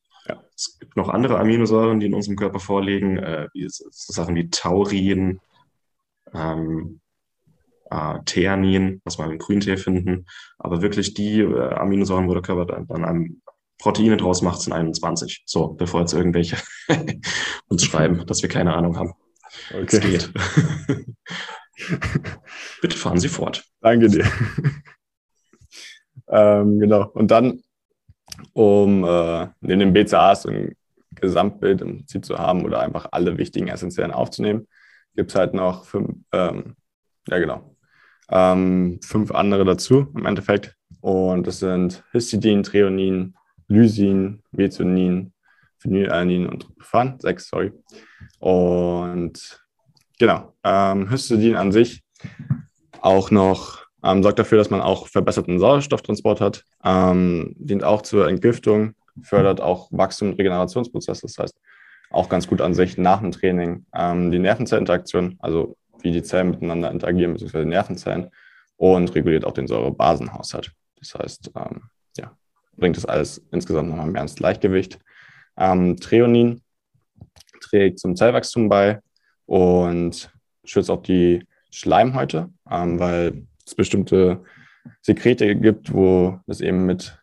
Es 0.56 0.79
gibt 0.79 0.97
noch 0.97 1.09
andere 1.09 1.39
Aminosäuren, 1.39 2.01
die 2.01 2.06
in 2.06 2.15
unserem 2.15 2.37
Körper 2.37 2.61
vorliegen, 2.61 3.19
äh, 3.19 3.49
wie 3.53 3.69
so 3.69 3.85
Sachen 3.91 4.37
wie 4.37 4.51
Taurin, 4.51 5.41
ähm, 6.33 7.01
äh, 7.91 8.19
Theanin, 8.25 9.01
was 9.05 9.19
wir 9.19 9.31
im 9.31 9.39
Grüntee 9.39 9.77
finden. 9.77 10.27
Aber 10.59 10.83
wirklich 10.83 11.15
die 11.15 11.41
äh, 11.41 11.75
Aminosäuren, 11.75 12.29
wo 12.29 12.35
der 12.35 12.43
Körper 12.43 12.67
dann, 12.67 12.87
dann 12.87 13.05
einem 13.05 13.43
Proteine 13.79 14.17
draus 14.17 14.43
macht, 14.43 14.61
sind 14.61 14.73
21. 14.73 15.43
So, 15.47 15.69
bevor 15.69 16.01
jetzt 16.01 16.12
irgendwelche 16.12 16.57
uns 17.69 17.85
schreiben, 17.85 18.25
dass 18.26 18.43
wir 18.43 18.49
keine 18.49 18.75
Ahnung 18.75 18.97
haben. 18.97 19.12
Okay. 19.71 19.85
Es 19.87 20.00
geht. 20.00 20.33
Bitte 22.81 22.97
fahren 22.97 23.19
Sie 23.19 23.28
fort. 23.28 23.64
Danke 23.81 24.09
dir. 24.09 24.26
ähm, 26.28 26.78
genau. 26.78 27.11
Und 27.11 27.31
dann 27.31 27.62
um 28.53 29.05
äh, 29.05 29.49
in 29.62 29.79
den 29.79 29.93
BCAs 29.93 30.47
ein 30.47 30.75
Gesamtbild 31.14 31.81
im 31.81 31.99
Prinzip 31.99 32.25
zu 32.25 32.38
haben 32.38 32.64
oder 32.64 32.81
einfach 32.81 33.09
alle 33.12 33.38
wichtigen 33.38 33.69
Essentiellen 33.69 34.12
aufzunehmen, 34.12 34.67
gibt 35.14 35.31
es 35.31 35.37
halt 35.37 35.55
noch 35.55 35.85
fünf, 35.85 36.17
ähm, 36.33 36.75
ja 37.29 37.38
genau, 37.38 37.76
ähm, 38.31 39.00
fünf 39.03 39.31
andere 39.33 39.64
dazu 39.64 40.09
im 40.14 40.26
Endeffekt. 40.26 40.76
Und 41.00 41.47
das 41.47 41.59
sind 41.61 42.03
Histidin, 42.12 42.62
Treonin, 42.62 43.35
Lysin, 43.69 44.43
Methionin, 44.53 45.33
Phenylalanin 45.79 46.47
und 46.47 46.62
Tryptophan, 46.62 47.21
sechs, 47.21 47.49
sorry. 47.49 47.73
Und 48.38 49.62
genau, 50.19 50.55
ähm, 50.64 51.09
Histidin 51.11 51.57
an 51.57 51.73
sich 51.73 52.03
auch 53.00 53.31
noch 53.31 53.84
ähm, 54.04 54.23
sorgt 54.23 54.38
dafür, 54.38 54.58
dass 54.58 54.70
man 54.70 54.80
auch 54.80 55.08
verbesserten 55.08 55.58
Sauerstofftransport 55.58 56.40
hat, 56.40 56.64
ähm, 56.84 57.54
dient 57.58 57.84
auch 57.84 58.02
zur 58.02 58.28
Entgiftung, 58.28 58.94
fördert 59.23 59.61
auch 59.61 59.88
Wachstum 59.90 60.30
und 60.30 60.38
Regenerationsprozess. 60.38 61.20
Das 61.20 61.38
heißt, 61.38 61.58
auch 62.11 62.28
ganz 62.28 62.46
gut 62.46 62.61
an 62.61 62.75
sich 62.75 62.99
nach 62.99 63.20
dem 63.20 63.32
Training 63.32 63.87
ähm, 63.94 64.30
die 64.30 64.38
Nervenzellinteraktion, 64.38 65.37
also 65.40 65.76
wie 66.02 66.12
die 66.12 66.23
Zellen 66.23 66.50
miteinander 66.50 66.90
interagieren, 66.90 67.32
beziehungsweise 67.32 67.66
Nervenzellen, 67.66 68.30
und 68.76 69.14
reguliert 69.14 69.44
auch 69.44 69.52
den 69.52 69.66
Säurebasenhaushalt. 69.66 70.73
Das 70.99 71.14
heißt, 71.14 71.52
ähm, 71.56 71.82
ja, 72.18 72.37
bringt 72.76 72.96
das 72.96 73.06
alles 73.06 73.42
insgesamt 73.52 73.88
nochmal 73.88 74.06
mehr 74.06 74.23
ins 74.23 74.34
Gleichgewicht. 74.34 74.99
Ähm, 75.56 75.96
Treonin 75.96 76.61
trägt 77.61 78.00
zum 78.00 78.16
Zellwachstum 78.16 78.68
bei 78.68 79.00
und 79.46 80.30
schützt 80.64 80.90
auch 80.90 81.02
die 81.02 81.46
Schleimhäute, 81.70 82.50
ähm, 82.70 82.99
weil 82.99 83.46
es 83.66 83.75
bestimmte 83.75 84.42
Sekrete 85.00 85.56
gibt, 85.56 85.92
wo 85.92 86.38
das 86.47 86.61
eben 86.61 86.87
mit 86.87 87.18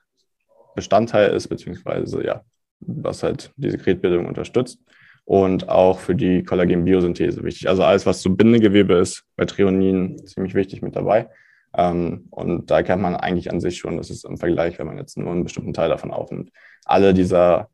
Bestandteil 0.76 1.32
ist, 1.32 1.48
beziehungsweise 1.48 2.26
ja, 2.26 2.42
was 2.80 3.24
halt 3.24 3.52
die 3.58 3.70
Sekretbildung 3.70 4.26
unterstützt 4.26 4.80
und 5.26 5.70
auch 5.70 6.00
für 6.00 6.16
die 6.16 6.44
Kollagenbiosynthese 6.44 7.44
wichtig. 7.44 7.70
Also 7.70 7.84
alles, 7.84 8.06
was 8.06 8.22
so 8.22 8.30
Bindegewebe 8.32 8.96
ist, 8.96 9.24
bei 9.36 9.46
Treonin 9.46 10.18
ziemlich 10.26 10.56
wichtig 10.56 10.82
mit 10.82 10.96
dabei. 10.96 11.30
Ähm, 11.74 12.28
und 12.32 12.70
da 12.70 12.84
kennt 12.84 13.02
man 13.02 13.16
eigentlich 13.16 13.52
an 13.52 13.62
sich 13.62 13.78
schon, 13.78 13.98
dass 13.98 14.10
es 14.10 14.24
im 14.24 14.38
Vergleich, 14.38 14.78
wenn 14.80 14.88
man 14.88 14.98
jetzt 14.98 15.18
nur 15.18 15.32
einen 15.32 15.44
bestimmten 15.44 15.74
Teil 15.74 15.90
davon 15.90 16.12
aufnimmt, 16.12 16.52
alle 16.86 17.14
dieser 17.14 17.70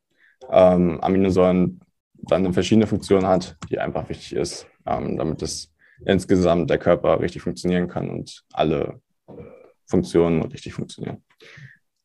ähm, 0.52 1.00
Aminosäuren 1.02 1.80
dann 2.14 2.46
eine 2.46 2.54
verschiedene 2.54 2.88
Funktion 2.88 3.26
hat, 3.26 3.58
die 3.70 3.80
einfach 3.80 4.10
wichtig 4.10 4.36
ist, 4.36 4.68
ähm, 4.86 5.18
damit 5.18 5.42
es 5.42 5.74
insgesamt 6.06 6.70
der 6.70 6.78
Körper 6.78 7.20
richtig 7.20 7.42
funktionieren 7.42 7.88
kann 7.88 8.10
und 8.10 8.44
alle 8.54 9.02
Funktionen 9.86 10.44
richtig 10.44 10.74
funktionieren. 10.74 11.24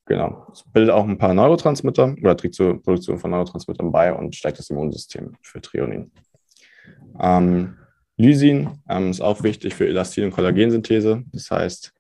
Genau. 0.07 0.47
Es 0.53 0.65
bildet 0.65 0.93
auch 0.93 1.07
ein 1.07 1.19
paar 1.19 1.35
Neurotransmitter 1.35 2.17
oder 2.21 2.37
trägt 2.37 2.55
zur 2.55 2.83
Produktion 2.83 3.19
von 3.19 3.31
Neurotransmittern 3.31 3.93
bei 3.93 4.13
und 4.13 4.35
steigt 4.35 4.59
das 4.59 4.71
Immunsystem 4.71 5.37
für 5.43 5.61
Trionin. 5.61 6.11
Ähm, 7.21 7.77
Lysin 8.17 8.79
ähm, 8.89 9.11
ist 9.11 9.21
auch 9.21 9.43
wichtig 9.43 9.75
für 9.75 9.87
Elastin- 9.87 10.25
und 10.25 10.33
Kollagensynthese. 10.33 11.25
Das 11.33 11.51
heißt, 11.51 11.93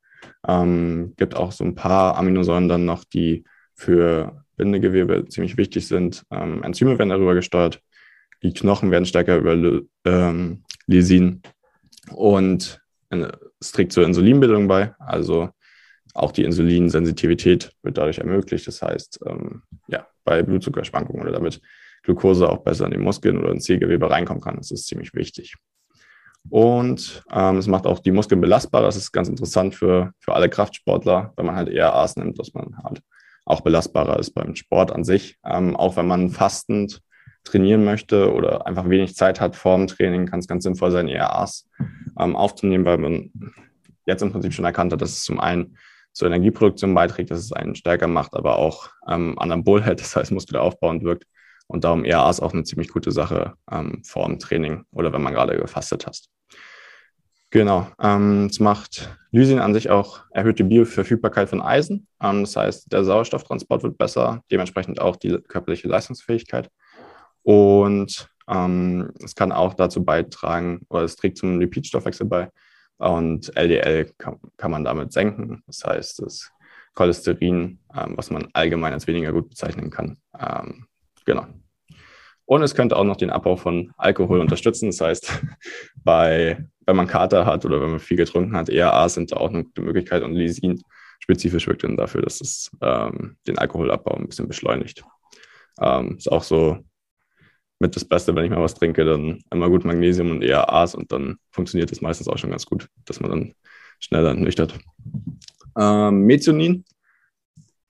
ähm, 0.46 1.14
gibt 1.16 1.36
auch 1.36 1.52
so 1.52 1.64
ein 1.64 1.74
paar 1.74 2.16
Aminosäuren 2.16 2.68
dann 2.68 2.84
noch, 2.84 3.04
die 3.04 3.44
für 3.74 4.44
Bindegewebe 4.56 5.26
ziemlich 5.28 5.56
wichtig 5.56 5.86
sind. 5.88 6.24
Ähm, 6.30 6.62
Enzyme 6.62 6.98
werden 6.98 7.10
darüber 7.10 7.34
gesteuert. 7.34 7.80
Die 8.42 8.52
Knochen 8.52 8.90
werden 8.90 9.06
stärker 9.06 9.36
über 9.36 9.82
ähm, 10.04 10.64
Lysin 10.86 11.42
und 12.14 12.80
es 13.60 13.72
trägt 13.72 13.92
zur 13.92 14.04
Insulinbildung 14.04 14.68
bei. 14.68 14.94
Also 14.98 15.50
auch 16.14 16.32
die 16.32 16.44
Insulinsensitivität 16.44 17.72
wird 17.82 17.98
dadurch 17.98 18.18
ermöglicht. 18.18 18.66
Das 18.66 18.82
heißt, 18.82 19.20
ähm, 19.26 19.62
ja, 19.88 20.06
bei 20.24 20.42
Blutzuckerschwankungen 20.42 21.22
oder 21.22 21.32
damit 21.32 21.60
Glucose 22.02 22.48
auch 22.48 22.58
besser 22.58 22.86
in 22.86 22.92
die 22.92 22.98
Muskeln 22.98 23.38
oder 23.38 23.52
ins 23.52 23.64
Zielgewebe 23.64 24.10
reinkommen 24.10 24.42
kann, 24.42 24.56
das 24.56 24.70
ist 24.70 24.86
ziemlich 24.86 25.14
wichtig. 25.14 25.54
Und 26.50 27.22
ähm, 27.30 27.58
es 27.58 27.68
macht 27.68 27.86
auch 27.86 28.00
die 28.00 28.10
Muskeln 28.10 28.40
belastbar. 28.40 28.82
Das 28.82 28.96
ist 28.96 29.12
ganz 29.12 29.28
interessant 29.28 29.76
für, 29.76 30.12
für 30.18 30.34
alle 30.34 30.48
Kraftsportler, 30.48 31.32
wenn 31.36 31.46
man 31.46 31.54
halt 31.54 31.68
eher 31.68 31.94
Aas 31.94 32.16
nimmt, 32.16 32.38
dass 32.38 32.52
man 32.52 32.76
halt 32.82 33.00
auch 33.44 33.60
belastbarer 33.60 34.18
ist 34.18 34.32
beim 34.32 34.56
Sport 34.56 34.90
an 34.90 35.04
sich. 35.04 35.38
Ähm, 35.44 35.76
auch 35.76 35.96
wenn 35.96 36.06
man 36.06 36.30
fastend 36.30 37.00
trainieren 37.44 37.84
möchte 37.84 38.32
oder 38.32 38.66
einfach 38.66 38.88
wenig 38.88 39.16
Zeit 39.16 39.40
hat 39.40 39.56
vor 39.56 39.76
dem 39.76 39.86
Training, 39.86 40.26
kann 40.26 40.40
es 40.40 40.48
ganz 40.48 40.64
sinnvoll 40.64 40.90
sein, 40.90 41.08
eher 41.08 41.34
Aas 41.34 41.68
ähm, 42.18 42.36
aufzunehmen, 42.36 42.84
weil 42.84 42.98
man 42.98 43.30
jetzt 44.06 44.22
im 44.22 44.32
Prinzip 44.32 44.52
schon 44.52 44.64
erkannt 44.64 44.92
hat, 44.92 45.00
dass 45.00 45.10
es 45.10 45.24
zum 45.24 45.40
einen 45.40 45.76
zur 46.12 46.28
Energieproduktion 46.28 46.94
beiträgt, 46.94 47.30
dass 47.30 47.38
es 47.38 47.52
einen 47.52 47.74
stärker 47.74 48.06
macht, 48.06 48.34
aber 48.34 48.56
auch 48.56 48.90
ähm, 49.08 49.38
Anabol 49.38 49.82
hält, 49.82 50.00
das 50.00 50.14
heißt 50.14 50.32
muskelaufbauend 50.32 51.02
wirkt. 51.02 51.24
Und 51.66 51.84
darum 51.84 52.04
ERA 52.04 52.28
ist 52.28 52.40
auch 52.40 52.52
eine 52.52 52.64
ziemlich 52.64 52.88
gute 52.88 53.12
Sache 53.12 53.54
ähm, 53.70 54.02
vor 54.04 54.26
dem 54.26 54.38
Training 54.38 54.84
oder 54.92 55.12
wenn 55.12 55.22
man 55.22 55.32
gerade 55.32 55.56
gefastet 55.56 56.06
hast. 56.06 56.28
Genau, 57.50 57.86
ähm, 58.00 58.46
es 58.50 58.60
macht 58.60 59.14
Lysin 59.30 59.58
an 59.58 59.74
sich 59.74 59.90
auch 59.90 60.20
erhöht 60.30 60.58
die 60.58 60.62
Bioverfügbarkeit 60.62 61.48
von 61.48 61.62
Eisen. 61.62 62.06
Ähm, 62.22 62.42
das 62.42 62.56
heißt, 62.56 62.92
der 62.92 63.04
Sauerstofftransport 63.04 63.82
wird 63.82 63.98
besser, 63.98 64.42
dementsprechend 64.50 65.00
auch 65.00 65.16
die 65.16 65.38
körperliche 65.48 65.88
Leistungsfähigkeit. 65.88 66.70
Und 67.42 68.28
ähm, 68.48 69.10
es 69.22 69.34
kann 69.34 69.52
auch 69.52 69.74
dazu 69.74 70.04
beitragen, 70.04 70.80
oder 70.88 71.02
es 71.02 71.16
trägt 71.16 71.38
zum 71.38 71.60
Lipidstoffwechsel 71.60 72.26
bei, 72.26 72.48
und 72.98 73.56
LDL 73.56 74.12
kann, 74.16 74.38
kann 74.56 74.70
man 74.70 74.84
damit 74.84 75.12
senken. 75.12 75.62
Das 75.66 75.84
heißt, 75.84 76.22
das 76.22 76.50
Cholesterin, 76.94 77.80
ähm, 77.94 78.16
was 78.16 78.30
man 78.30 78.48
allgemein 78.52 78.92
als 78.92 79.06
weniger 79.06 79.32
gut 79.32 79.48
bezeichnen 79.48 79.90
kann. 79.90 80.18
Ähm, 80.38 80.86
genau. 81.24 81.46
Und 82.44 82.62
es 82.62 82.74
könnte 82.74 82.96
auch 82.96 83.04
noch 83.04 83.16
den 83.16 83.30
Abbau 83.30 83.56
von 83.56 83.92
Alkohol 83.96 84.40
unterstützen. 84.40 84.86
Das 84.86 85.00
heißt, 85.00 85.42
bei, 85.96 86.64
wenn 86.86 86.96
man 86.96 87.06
Kater 87.06 87.46
hat 87.46 87.64
oder 87.64 87.80
wenn 87.80 87.90
man 87.90 88.00
viel 88.00 88.16
getrunken 88.16 88.56
hat, 88.56 88.68
ERA 88.68 89.08
sind 89.08 89.32
da 89.32 89.36
auch 89.36 89.48
eine 89.48 89.64
gute 89.64 89.82
Möglichkeit 89.82 90.22
und 90.22 90.34
Lysin 90.34 90.80
spezifisch 91.18 91.66
wirkt 91.68 91.84
dann 91.84 91.96
dafür, 91.96 92.22
dass 92.22 92.40
es 92.40 92.70
ähm, 92.80 93.36
den 93.46 93.56
Alkoholabbau 93.56 94.16
ein 94.16 94.26
bisschen 94.26 94.48
beschleunigt. 94.48 95.04
Ähm, 95.80 96.16
ist 96.18 96.30
auch 96.30 96.42
so 96.42 96.78
mit 97.82 97.96
das 97.96 98.04
Beste, 98.04 98.34
wenn 98.34 98.44
ich 98.44 98.50
mal 98.50 98.62
was 98.62 98.74
trinke, 98.74 99.04
dann 99.04 99.42
immer 99.50 99.68
gut 99.68 99.84
Magnesium 99.84 100.30
und 100.30 100.42
eher 100.42 100.72
Aas 100.72 100.94
und 100.94 101.10
dann 101.10 101.36
funktioniert 101.50 101.90
das 101.90 102.00
meistens 102.00 102.28
auch 102.28 102.38
schon 102.38 102.50
ganz 102.50 102.64
gut, 102.64 102.88
dass 103.04 103.20
man 103.20 103.30
dann 103.30 103.54
schneller 103.98 104.34
nüchtert. 104.34 104.78
Ähm, 105.76 106.22
Methionin, 106.22 106.84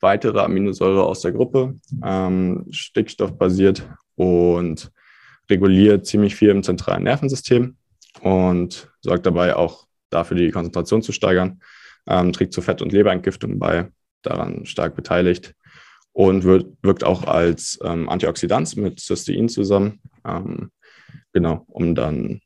weitere 0.00 0.40
Aminosäure 0.40 1.04
aus 1.04 1.20
der 1.20 1.32
Gruppe, 1.32 1.78
ähm, 2.02 2.66
stickstoffbasiert 2.70 3.86
und 4.16 4.90
reguliert 5.50 6.06
ziemlich 6.06 6.34
viel 6.34 6.48
im 6.48 6.62
zentralen 6.62 7.04
Nervensystem 7.04 7.76
und 8.22 8.90
sorgt 9.02 9.26
dabei 9.26 9.56
auch 9.56 9.86
dafür, 10.08 10.38
die 10.38 10.50
Konzentration 10.50 11.02
zu 11.02 11.12
steigern, 11.12 11.60
ähm, 12.06 12.32
trägt 12.32 12.54
zu 12.54 12.62
Fett- 12.62 12.80
und 12.80 12.92
Leberentgiftung 12.92 13.58
bei, 13.58 13.90
daran 14.22 14.64
stark 14.64 14.96
beteiligt 14.96 15.54
und 16.12 16.44
wird, 16.44 16.66
wirkt 16.82 17.04
auch 17.04 17.24
als 17.24 17.78
ähm, 17.82 18.08
Antioxidant 18.08 18.76
mit 18.76 19.00
Cystein 19.00 19.48
zusammen. 19.48 20.00
Ähm, 20.24 20.70
genau, 21.32 21.64
um 21.68 21.94
dann 21.94 22.40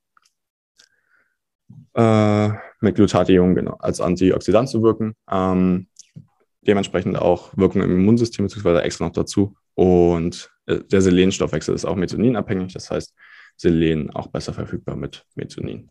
äh, 1.94 2.48
mit 2.80 2.94
Glutathion 2.94 3.54
genau, 3.54 3.76
als 3.78 4.00
Antioxidant 4.00 4.68
zu 4.68 4.82
wirken. 4.82 5.14
Ähm, 5.30 5.88
dementsprechend 6.60 7.16
auch 7.16 7.56
Wirkung 7.56 7.82
im 7.82 7.92
Immunsystem 7.92 8.44
beziehungsweise 8.44 8.82
extra 8.82 9.06
noch 9.06 9.12
dazu. 9.12 9.56
Und 9.74 10.50
äh, 10.66 10.80
der 10.80 11.00
Selenstoffwechsel 11.00 11.74
ist 11.74 11.84
auch 11.84 11.96
Methoninabhängig, 11.96 12.72
das 12.72 12.90
heißt 12.90 13.14
Selen 13.56 14.10
auch 14.10 14.28
besser 14.28 14.52
verfügbar 14.52 14.96
mit 14.96 15.24
Methonin. 15.34 15.90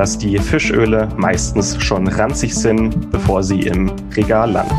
dass 0.00 0.16
die 0.16 0.38
Fischöle 0.38 1.10
meistens 1.18 1.76
schon 1.84 2.08
ranzig 2.08 2.54
sind, 2.54 3.10
bevor 3.10 3.42
sie 3.42 3.60
im 3.60 3.92
Regal 4.16 4.52
landen. 4.52 4.74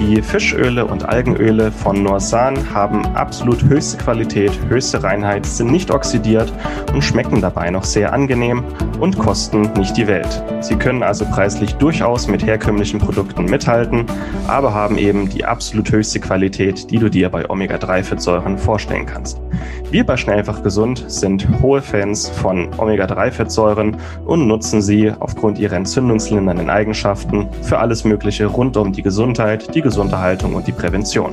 Die 0.00 0.20
Fischöle 0.20 0.86
und 0.86 1.08
Algenöle 1.08 1.70
von 1.70 2.02
Norsan 2.02 2.58
haben 2.74 3.06
absolut 3.14 3.62
höchste 3.62 3.98
Qualität, 3.98 4.50
höchste 4.68 5.04
Reinheit, 5.04 5.46
sind 5.46 5.70
nicht 5.70 5.92
oxidiert 5.92 6.52
und 6.92 7.04
schmecken 7.04 7.40
dabei 7.40 7.70
noch 7.70 7.84
sehr 7.84 8.12
angenehm 8.12 8.64
und 8.98 9.16
kosten 9.16 9.70
nicht 9.78 9.96
die 9.96 10.08
Welt. 10.08 10.42
Sie 10.58 10.74
können 10.74 11.04
also 11.04 11.24
preislich 11.26 11.74
durchaus 11.74 12.26
mit 12.26 12.44
herkömmlichen 12.44 12.98
Produkten 12.98 13.44
mithalten, 13.44 14.04
aber 14.48 14.74
haben 14.74 14.98
eben 14.98 15.28
die 15.28 15.44
absolut 15.44 15.92
höchste 15.92 16.18
Qualität, 16.18 16.90
die 16.90 16.98
du 16.98 17.08
dir 17.08 17.28
bei 17.28 17.48
Omega-3-Fettsäuren 17.48 18.58
vorstellen 18.58 19.06
kannst. 19.06 19.40
Wir 19.90 20.04
bei 20.04 20.16
Schnellfach 20.16 20.62
Gesund 20.62 21.04
sind 21.08 21.46
hohe 21.62 21.82
Fans 21.82 22.28
von 22.28 22.68
Omega-3-Fettsäuren 22.78 23.96
und 24.24 24.46
nutzen 24.46 24.82
sie 24.82 25.12
aufgrund 25.18 25.58
ihrer 25.58 25.76
entzündungslindernden 25.76 26.70
Eigenschaften 26.70 27.48
für 27.62 27.78
alles 27.78 28.04
Mögliche 28.04 28.46
rund 28.46 28.76
um 28.76 28.92
die 28.92 29.02
Gesundheit, 29.02 29.74
die 29.74 29.82
Gesunderhaltung 29.82 30.54
und 30.54 30.66
die 30.66 30.72
Prävention. 30.72 31.32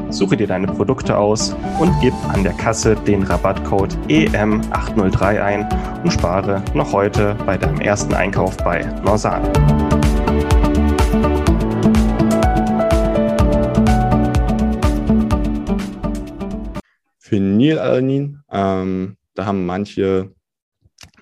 suche 0.11 0.35
dir 0.35 0.47
deine 0.47 0.67
Produkte 0.67 1.17
aus 1.17 1.55
und 1.79 1.91
gib 2.01 2.13
an 2.29 2.43
der 2.43 2.53
Kasse 2.53 2.95
den 2.95 3.23
Rabattcode 3.23 3.97
EM803 4.07 5.41
ein 5.41 5.69
und 6.03 6.11
spare 6.11 6.63
noch 6.73 6.91
heute 6.91 7.35
bei 7.45 7.57
deinem 7.57 7.79
ersten 7.79 8.13
Einkauf 8.13 8.57
bei 8.57 8.83
Norsan. 9.03 9.41
Phenylalanin, 17.19 18.39
ähm, 18.51 19.17
da 19.35 19.45
haben 19.45 19.65
manche 19.65 20.31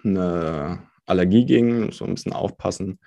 eine 0.03 0.79
Allergie 1.05 1.45
gegen, 1.45 1.91
so 1.91 2.05
ein 2.05 2.15
bisschen 2.15 2.33
aufpassen. 2.33 2.99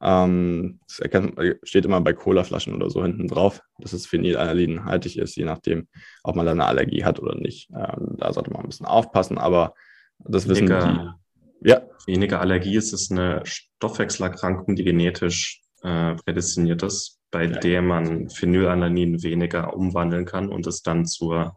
Ähm, 0.00 0.80
das 0.86 1.00
erkennt, 1.00 1.38
steht 1.62 1.84
immer 1.84 2.00
bei 2.00 2.12
Colaflaschen 2.12 2.74
oder 2.74 2.90
so 2.90 3.02
hinten 3.02 3.26
drauf, 3.26 3.60
dass 3.78 3.92
es 3.92 4.06
phenylalanhaltig 4.06 5.18
ist, 5.18 5.36
je 5.36 5.44
nachdem, 5.44 5.88
ob 6.22 6.36
man 6.36 6.46
da 6.46 6.52
eine 6.52 6.66
Allergie 6.66 7.04
hat 7.04 7.20
oder 7.20 7.34
nicht. 7.34 7.70
Ähm, 7.70 8.16
da 8.18 8.32
sollte 8.32 8.50
man 8.50 8.62
ein 8.62 8.68
bisschen 8.68 8.86
aufpassen, 8.86 9.38
aber 9.38 9.74
das 10.18 10.48
wissen 10.48 10.66
Dicker, 10.66 11.18
Ja. 11.60 11.82
Weniger 12.06 12.40
Allergie 12.40 12.76
ist 12.76 12.92
es 12.92 13.10
eine 13.10 13.42
Stoffwechselerkrankung, 13.44 14.76
die 14.76 14.84
genetisch 14.84 15.60
äh, 15.82 16.14
prädestiniert 16.14 16.82
ist, 16.82 17.18
bei 17.30 17.44
ja. 17.44 17.58
der 17.58 17.82
man 17.82 18.30
Phenylalanin 18.30 19.22
weniger 19.22 19.74
umwandeln 19.76 20.24
kann 20.24 20.48
und 20.48 20.66
es 20.66 20.82
dann 20.82 21.06
zur 21.06 21.54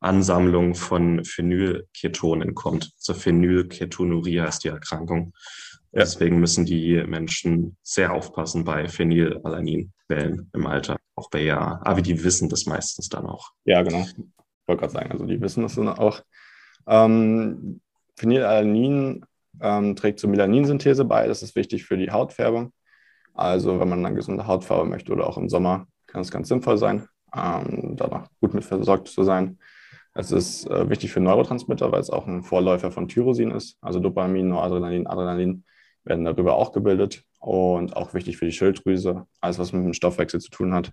Ansammlung 0.00 0.74
von 0.74 1.24
Phenylketonen 1.24 2.54
kommt. 2.54 2.92
Also 2.96 3.14
Phenylketonurie 3.14 4.40
heißt 4.40 4.64
die 4.64 4.68
Erkrankung. 4.68 5.32
Ja. 5.92 6.00
Deswegen 6.00 6.40
müssen 6.40 6.64
die 6.64 7.02
Menschen 7.06 7.76
sehr 7.82 8.12
aufpassen 8.12 8.64
bei 8.64 8.88
Phenylalaninwellen 8.88 10.50
im 10.54 10.66
Alter, 10.66 10.96
auch 11.14 11.28
bei 11.28 11.42
ja, 11.42 11.80
aber 11.84 12.00
die 12.00 12.24
wissen 12.24 12.48
das 12.48 12.64
meistens 12.64 13.10
dann 13.10 13.26
auch. 13.26 13.50
Ja, 13.64 13.82
genau. 13.82 14.00
Ich 14.00 14.16
wollte 14.66 14.80
gerade 14.80 14.92
sagen, 14.92 15.12
also 15.12 15.26
die 15.26 15.40
wissen 15.40 15.62
das 15.62 15.74
dann 15.74 15.88
auch. 15.88 16.22
Ähm, 16.86 17.82
Phenylalanin 18.16 19.26
ähm, 19.60 19.94
trägt 19.94 20.18
zur 20.18 20.30
Melaninsynthese 20.30 21.04
bei. 21.04 21.28
Das 21.28 21.42
ist 21.42 21.56
wichtig 21.56 21.84
für 21.84 21.98
die 21.98 22.10
Hautfärbung. 22.10 22.72
Also 23.34 23.78
wenn 23.78 23.88
man 23.88 24.04
eine 24.04 24.14
gesunde 24.14 24.46
Hautfarbe 24.46 24.88
möchte 24.88 25.12
oder 25.12 25.26
auch 25.26 25.36
im 25.36 25.50
Sommer, 25.50 25.86
kann 26.06 26.22
es 26.22 26.30
ganz 26.30 26.48
sinnvoll 26.48 26.78
sein, 26.78 27.06
ähm, 27.36 27.96
danach 27.96 28.28
gut 28.40 28.54
mit 28.54 28.64
versorgt 28.64 29.08
zu 29.08 29.24
sein. 29.24 29.58
Es 30.14 30.30
ist 30.32 30.66
äh, 30.68 30.88
wichtig 30.88 31.12
für 31.12 31.20
Neurotransmitter, 31.20 31.92
weil 31.92 32.00
es 32.00 32.10
auch 32.10 32.26
ein 32.26 32.42
Vorläufer 32.42 32.90
von 32.90 33.08
Tyrosin 33.08 33.50
ist. 33.50 33.76
Also 33.80 34.00
Dopamin, 34.00 34.48
Noradrenalin, 34.48 35.06
Adrenalin 35.06 35.64
werden 36.04 36.24
darüber 36.24 36.56
auch 36.56 36.72
gebildet 36.72 37.24
und 37.38 37.96
auch 37.96 38.14
wichtig 38.14 38.36
für 38.36 38.46
die 38.46 38.52
Schilddrüse, 38.52 39.26
alles 39.40 39.58
was 39.58 39.72
mit 39.72 39.84
dem 39.84 39.94
Stoffwechsel 39.94 40.40
zu 40.40 40.50
tun 40.50 40.74
hat 40.74 40.92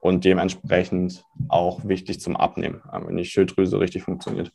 und 0.00 0.24
dementsprechend 0.24 1.24
auch 1.48 1.84
wichtig 1.86 2.20
zum 2.20 2.36
Abnehmen. 2.36 2.82
Ähm, 2.92 3.06
wenn 3.06 3.16
die 3.16 3.24
Schilddrüse 3.24 3.80
richtig 3.80 4.02
funktioniert, 4.02 4.52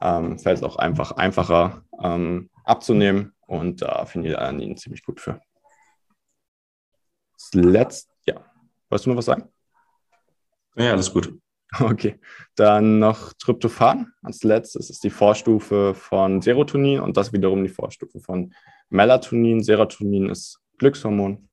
ähm, 0.00 0.38
fällt 0.38 0.58
es 0.58 0.62
auch 0.62 0.76
einfach 0.76 1.12
einfacher 1.12 1.82
ähm, 2.02 2.50
abzunehmen 2.64 3.32
und 3.46 3.82
da 3.82 4.06
finde 4.06 4.30
ich 4.30 4.38
Alanin 4.38 4.76
ziemlich 4.76 5.04
gut 5.04 5.20
für. 5.20 5.40
Das 7.32 7.54
letzte, 7.54 8.12
ja. 8.26 8.44
Wolltest 8.88 9.06
du 9.06 9.10
noch 9.10 9.18
was 9.18 9.24
sagen? 9.26 9.48
Ja, 10.76 10.92
alles 10.92 11.12
gut. 11.12 11.38
Okay, 11.80 12.20
dann 12.54 13.00
noch 13.00 13.32
Tryptophan 13.32 14.12
als 14.22 14.44
letztes 14.44 14.90
ist 14.90 15.02
die 15.02 15.10
Vorstufe 15.10 15.94
von 15.94 16.40
Serotonin 16.40 17.00
und 17.00 17.16
das 17.16 17.32
wiederum 17.32 17.64
die 17.64 17.70
Vorstufe 17.70 18.20
von 18.20 18.54
Melatonin. 18.90 19.62
Serotonin 19.62 20.30
ist 20.30 20.60
Glückshormon, 20.78 21.48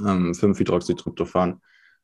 ähm, 0.00 0.32
5-Hydroxytryptophan 0.32 1.60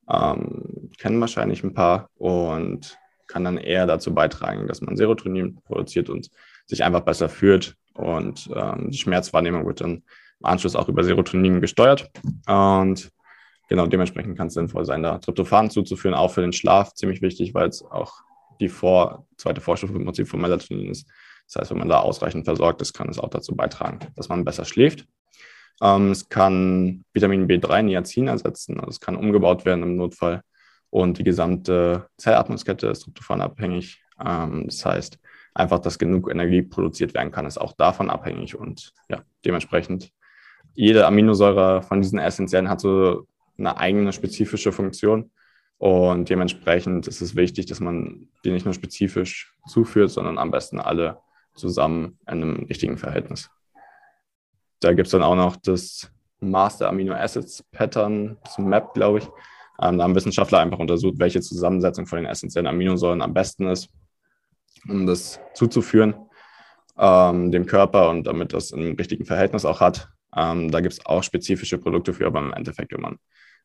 ähm, 0.09 0.89
kennen 0.97 1.21
wahrscheinlich 1.21 1.63
ein 1.63 1.73
paar 1.73 2.09
und 2.15 2.97
kann 3.27 3.43
dann 3.43 3.57
eher 3.57 3.85
dazu 3.85 4.13
beitragen, 4.13 4.67
dass 4.67 4.81
man 4.81 4.97
Serotonin 4.97 5.61
produziert 5.63 6.09
und 6.09 6.29
sich 6.65 6.83
einfach 6.83 7.01
besser 7.01 7.29
fühlt. 7.29 7.75
Und 7.93 8.49
ähm, 8.53 8.89
die 8.89 8.97
Schmerzwahrnehmung 8.97 9.65
wird 9.65 9.81
dann 9.81 10.03
im 10.39 10.45
Anschluss 10.45 10.75
auch 10.75 10.89
über 10.89 11.03
Serotonin 11.03 11.61
gesteuert. 11.61 12.11
Und 12.47 13.09
genau 13.71 13.87
dementsprechend 13.87 14.37
kann 14.37 14.47
es 14.47 14.53
sinnvoll 14.53 14.83
sein, 14.83 15.01
da 15.01 15.17
Tryptophan 15.17 15.69
zuzuführen, 15.69 16.13
auch 16.13 16.31
für 16.31 16.41
den 16.41 16.51
Schlaf 16.51 16.93
ziemlich 16.93 17.21
wichtig, 17.21 17.53
weil 17.53 17.69
es 17.69 17.81
auch 17.81 18.15
die 18.59 18.67
vor, 18.67 19.25
zweite 19.37 19.61
Vorstufe 19.61 19.95
im 19.95 20.03
Prinzip 20.03 20.27
von 20.27 20.41
Melatonin 20.41 20.91
ist. 20.91 21.09
Das 21.47 21.55
heißt, 21.55 21.71
wenn 21.71 21.77
man 21.77 21.87
da 21.87 21.99
ausreichend 21.99 22.43
versorgt 22.43 22.81
ist, 22.81 22.91
kann 22.91 23.07
es 23.07 23.17
auch 23.17 23.29
dazu 23.29 23.55
beitragen, 23.55 23.99
dass 24.17 24.27
man 24.27 24.43
besser 24.43 24.65
schläft. 24.65 25.07
Ähm, 25.81 26.11
es 26.11 26.27
kann 26.27 27.05
Vitamin 27.13 27.47
B3 27.47 27.83
Niacin 27.83 28.27
ersetzen, 28.27 28.77
also 28.77 28.89
es 28.89 28.99
kann 28.99 29.15
umgebaut 29.15 29.63
werden 29.63 29.83
im 29.83 29.95
Notfall. 29.95 30.41
Und 30.89 31.17
die 31.17 31.23
gesamte 31.23 32.09
Zellatmungskette 32.17 32.87
ist 32.87 33.03
tryptophanabhängig. 33.03 34.03
Ähm, 34.21 34.65
das 34.65 34.85
heißt, 34.85 35.17
einfach, 35.53 35.79
dass 35.79 35.97
genug 35.97 36.29
Energie 36.29 36.61
produziert 36.61 37.13
werden 37.13 37.31
kann, 37.31 37.45
ist 37.45 37.57
auch 37.57 37.71
davon 37.71 38.09
abhängig. 38.09 38.57
Und 38.57 38.91
ja, 39.07 39.21
dementsprechend, 39.45 40.11
jede 40.73 41.07
Aminosäure 41.07 41.83
von 41.83 42.01
diesen 42.01 42.19
Essentiellen 42.19 42.69
hat 42.69 42.81
so 42.81 43.27
eine 43.61 43.77
eigene 43.77 44.11
spezifische 44.13 44.71
Funktion. 44.71 45.31
Und 45.77 46.29
dementsprechend 46.29 47.07
ist 47.07 47.21
es 47.21 47.35
wichtig, 47.35 47.65
dass 47.65 47.79
man 47.79 48.27
die 48.45 48.51
nicht 48.51 48.65
nur 48.65 48.73
spezifisch 48.73 49.55
zuführt, 49.67 50.11
sondern 50.11 50.37
am 50.37 50.51
besten 50.51 50.79
alle 50.79 51.17
zusammen 51.55 52.19
in 52.27 52.43
einem 52.43 52.65
richtigen 52.65 52.97
Verhältnis. 52.97 53.49
Da 54.79 54.93
gibt 54.93 55.07
es 55.07 55.11
dann 55.11 55.23
auch 55.23 55.35
noch 55.35 55.55
das 55.55 56.11
Master 56.39 56.87
Amino 56.89 57.13
Acids 57.13 57.63
Pattern, 57.71 58.37
das 58.43 58.57
Map, 58.57 58.93
glaube 58.93 59.19
ich. 59.19 59.25
Ähm, 59.81 59.97
da 59.97 60.03
haben 60.03 60.15
Wissenschaftler 60.15 60.59
einfach 60.59 60.79
untersucht, 60.79 61.15
welche 61.17 61.41
Zusammensetzung 61.41 62.05
von 62.05 62.17
den 62.17 62.25
essentiellen 62.25 62.67
Aminosäuren 62.67 63.21
am 63.21 63.33
besten 63.33 63.67
ist, 63.67 63.89
um 64.87 65.05
das 65.05 65.39
zuzuführen 65.53 66.15
ähm, 66.97 67.51
dem 67.51 67.65
Körper 67.65 68.09
und 68.09 68.27
damit 68.27 68.53
das 68.53 68.71
im 68.71 68.95
richtigen 68.95 69.25
Verhältnis 69.25 69.65
auch 69.65 69.79
hat. 69.79 70.09
Ähm, 70.35 70.71
da 70.71 70.81
gibt 70.81 70.93
es 70.93 71.05
auch 71.05 71.23
spezifische 71.23 71.77
Produkte 71.77 72.13
für, 72.13 72.27
aber 72.27 72.39
im 72.39 72.53
Endeffekt, 72.53 72.93
wenn 72.93 73.01
man 73.01 73.17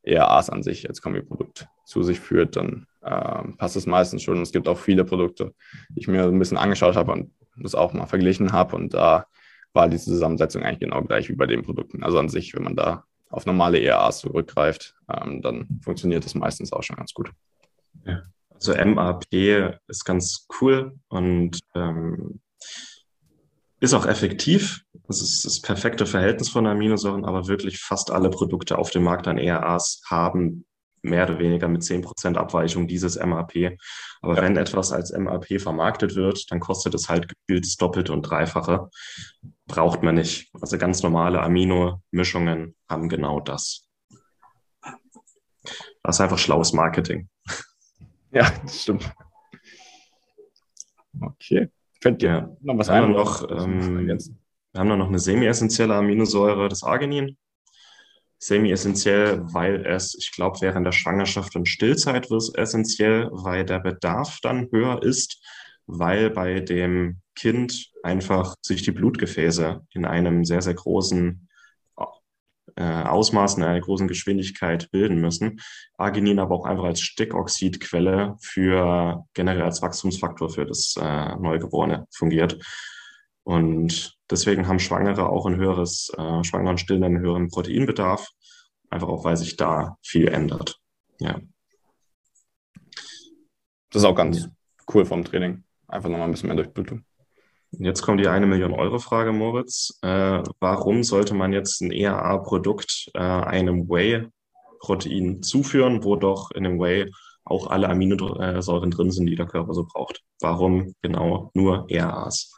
eher 0.06 0.30
A's 0.30 0.48
an 0.48 0.62
sich 0.62 0.88
als 0.88 1.02
Kombiprodukt 1.02 1.66
zu 1.84 2.02
sich 2.02 2.20
führt, 2.20 2.56
dann 2.56 2.86
äh, 3.02 3.42
passt 3.58 3.76
es 3.76 3.86
meistens 3.86 4.22
schon. 4.22 4.40
Es 4.40 4.52
gibt 4.52 4.68
auch 4.68 4.78
viele 4.78 5.04
Produkte, 5.04 5.54
die 5.90 6.00
ich 6.00 6.08
mir 6.08 6.24
ein 6.24 6.38
bisschen 6.38 6.56
angeschaut 6.56 6.96
habe 6.96 7.12
und 7.12 7.32
das 7.56 7.74
auch 7.74 7.92
mal 7.92 8.06
verglichen 8.06 8.52
habe 8.52 8.76
und 8.76 8.94
da 8.94 9.26
war 9.72 9.88
die 9.88 9.98
Zusammensetzung 9.98 10.62
eigentlich 10.62 10.80
genau 10.80 11.02
gleich 11.02 11.28
wie 11.28 11.34
bei 11.34 11.46
den 11.46 11.62
Produkten. 11.62 12.02
Also 12.02 12.18
an 12.18 12.28
sich, 12.28 12.54
wenn 12.54 12.64
man 12.64 12.76
da 12.76 13.04
auf 13.30 13.46
normale 13.46 13.78
ERAs 13.78 14.20
zurückgreift, 14.20 14.94
ähm, 15.08 15.42
dann 15.42 15.80
funktioniert 15.82 16.24
das 16.24 16.34
meistens 16.34 16.72
auch 16.72 16.82
schon 16.82 16.96
ganz 16.96 17.12
gut. 17.12 17.30
Ja. 18.04 18.22
Also 18.54 18.74
MAP 18.74 19.26
ist 19.86 20.04
ganz 20.04 20.46
cool 20.60 20.98
und 21.08 21.60
ähm, 21.74 22.40
ist 23.80 23.92
auch 23.92 24.06
effektiv. 24.06 24.85
Das 25.06 25.22
ist 25.22 25.44
das 25.44 25.60
perfekte 25.60 26.04
Verhältnis 26.06 26.48
von 26.48 26.66
Aminosäuren, 26.66 27.24
aber 27.24 27.46
wirklich 27.46 27.78
fast 27.78 28.10
alle 28.10 28.30
Produkte 28.30 28.78
auf 28.78 28.90
dem 28.90 29.04
Markt 29.04 29.28
an 29.28 29.38
ERAs 29.38 30.02
haben 30.08 30.64
mehr 31.02 31.24
oder 31.24 31.38
weniger 31.38 31.68
mit 31.68 31.82
10% 31.82 32.36
Abweichung 32.36 32.88
dieses 32.88 33.16
MAP. 33.16 33.76
Aber 34.20 34.36
ja. 34.36 34.42
wenn 34.42 34.56
etwas 34.56 34.92
als 34.92 35.16
MAP 35.16 35.60
vermarktet 35.60 36.16
wird, 36.16 36.50
dann 36.50 36.60
kostet 36.60 36.94
es 36.94 37.08
halt 37.08 37.28
gefühlt 37.28 37.64
das 37.64 37.76
Doppelte 37.76 38.12
und 38.12 38.22
Dreifache. 38.22 38.90
Braucht 39.66 40.02
man 40.02 40.16
nicht. 40.16 40.50
Also 40.60 40.78
ganz 40.78 41.02
normale 41.02 41.40
Amino-Mischungen 41.40 42.74
haben 42.88 43.08
genau 43.08 43.40
das. 43.40 43.88
Das 46.02 46.16
ist 46.16 46.20
einfach 46.20 46.38
schlaues 46.38 46.72
Marketing. 46.72 47.28
Ja, 48.32 48.52
das 48.64 48.82
stimmt. 48.82 49.10
Okay. 51.18 51.70
Könnt 52.02 52.22
ihr 52.22 52.28
ja. 52.28 52.56
noch 52.60 52.76
was 52.76 52.90
ein? 52.90 53.12
Noch, 53.12 53.48
ähm, 53.48 54.18
wir 54.76 54.80
haben 54.80 54.98
noch 54.98 55.08
eine 55.08 55.18
semi-essentielle 55.18 55.94
Aminosäure, 55.94 56.68
das 56.68 56.82
Arginin 56.82 57.38
semi-essentiell, 58.38 59.40
weil 59.54 59.86
es, 59.86 60.14
ich 60.18 60.32
glaube, 60.32 60.60
während 60.60 60.86
der 60.86 60.92
Schwangerschaft 60.92 61.56
und 61.56 61.66
Stillzeit 61.66 62.30
wird 62.30 62.42
es 62.42 62.54
essentiell, 62.54 63.30
weil 63.32 63.64
der 63.64 63.80
Bedarf 63.80 64.38
dann 64.42 64.68
höher 64.70 65.02
ist, 65.02 65.42
weil 65.86 66.28
bei 66.28 66.60
dem 66.60 67.22
Kind 67.34 67.90
einfach 68.02 68.54
sich 68.60 68.82
die 68.82 68.92
Blutgefäße 68.92 69.80
in 69.94 70.04
einem 70.04 70.44
sehr, 70.44 70.60
sehr 70.60 70.74
großen 70.74 71.48
äh, 72.76 72.82
Ausmaß, 72.82 73.56
in 73.56 73.62
einer 73.62 73.80
großen 73.80 74.08
Geschwindigkeit 74.08 74.90
bilden 74.90 75.22
müssen. 75.22 75.58
Arginin 75.96 76.38
aber 76.38 76.54
auch 76.54 76.66
einfach 76.66 76.84
als 76.84 77.00
Stickoxidquelle 77.00 78.36
für 78.42 79.24
generell 79.32 79.62
als 79.62 79.80
Wachstumsfaktor 79.80 80.50
für 80.50 80.66
das 80.66 80.96
äh, 81.00 81.34
Neugeborene 81.36 82.06
fungiert. 82.14 82.58
Und 83.46 84.18
deswegen 84.28 84.66
haben 84.66 84.80
Schwangere 84.80 85.28
auch 85.28 85.46
ein 85.46 85.54
höheres, 85.54 86.10
äh, 86.18 86.42
Schwangere 86.42 86.70
und 86.70 86.80
Stillende 86.80 87.06
einen 87.06 87.20
höheren 87.20 87.48
Proteinbedarf, 87.48 88.28
einfach 88.90 89.06
auch, 89.06 89.22
weil 89.22 89.36
sich 89.36 89.56
da 89.56 89.96
viel 90.02 90.26
ändert. 90.26 90.80
Ja. 91.20 91.40
Das 93.90 94.02
ist 94.02 94.04
auch 94.04 94.16
ganz 94.16 94.48
cool 94.92 95.04
vom 95.04 95.24
Training. 95.24 95.62
Einfach 95.86 96.08
nochmal 96.08 96.26
ein 96.26 96.32
bisschen 96.32 96.48
mehr 96.48 96.56
Durchblutung. 96.56 97.04
Jetzt 97.70 98.02
kommt 98.02 98.18
die 98.18 98.26
eine 98.26 98.46
Million 98.46 98.72
Euro 98.72 98.98
Frage, 98.98 99.30
Moritz. 99.30 99.96
Äh, 100.02 100.42
warum 100.58 101.04
sollte 101.04 101.34
man 101.34 101.52
jetzt 101.52 101.80
ein 101.82 101.92
ERA-Produkt 101.92 103.12
äh, 103.14 103.20
einem 103.20 103.88
Whey-Protein 103.88 105.44
zuführen, 105.44 106.02
wo 106.02 106.16
doch 106.16 106.50
in 106.50 106.64
dem 106.64 106.80
Whey 106.80 107.12
auch 107.44 107.68
alle 107.68 107.88
Aminosäuren 107.88 108.90
drin 108.90 109.12
sind, 109.12 109.26
die 109.26 109.36
der 109.36 109.46
Körper 109.46 109.72
so 109.72 109.86
braucht? 109.86 110.24
Warum 110.40 110.94
genau 111.00 111.52
nur 111.54 111.86
ERAs? 111.88 112.56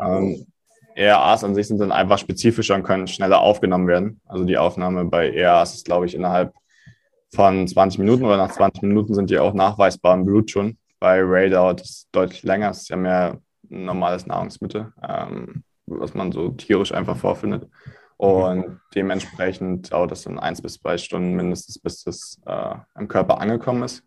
Ähm, 0.00 0.46
ERAs 0.94 1.44
an 1.44 1.54
sich 1.54 1.68
sind 1.68 1.80
dann 1.80 1.92
einfach 1.92 2.18
spezifischer 2.18 2.74
und 2.74 2.82
können 2.82 3.06
schneller 3.06 3.40
aufgenommen 3.40 3.88
werden. 3.88 4.20
Also 4.26 4.44
die 4.44 4.58
Aufnahme 4.58 5.04
bei 5.04 5.30
ERAs 5.30 5.74
ist, 5.74 5.84
glaube 5.84 6.06
ich, 6.06 6.14
innerhalb 6.14 6.52
von 7.32 7.66
20 7.66 7.98
Minuten 7.98 8.24
oder 8.24 8.36
nach 8.36 8.52
20 8.52 8.82
Minuten 8.82 9.14
sind 9.14 9.30
die 9.30 9.38
auch 9.38 9.54
nachweisbar 9.54 10.14
im 10.14 10.26
Blut 10.26 10.50
schon. 10.50 10.78
Bei 10.98 11.20
Ray 11.22 11.48
dauert 11.48 11.80
es 11.80 12.08
deutlich 12.12 12.42
länger. 12.42 12.70
Es 12.70 12.82
ist 12.82 12.88
ja 12.88 12.96
mehr 12.96 13.38
ein 13.70 13.84
normales 13.84 14.26
Nahrungsmittel, 14.26 14.92
ähm, 15.08 15.64
was 15.86 16.14
man 16.14 16.32
so 16.32 16.50
tierisch 16.50 16.92
einfach 16.92 17.16
vorfindet. 17.16 17.68
Und 18.16 18.80
dementsprechend 18.94 19.92
dauert 19.92 20.12
es 20.12 20.24
dann 20.24 20.38
eins 20.38 20.60
bis 20.60 20.74
zwei 20.74 20.98
Stunden 20.98 21.34
mindestens, 21.34 21.78
bis 21.78 22.04
das 22.04 22.38
äh, 22.44 22.74
im 22.98 23.08
Körper 23.08 23.40
angekommen 23.40 23.82
ist. 23.82 24.02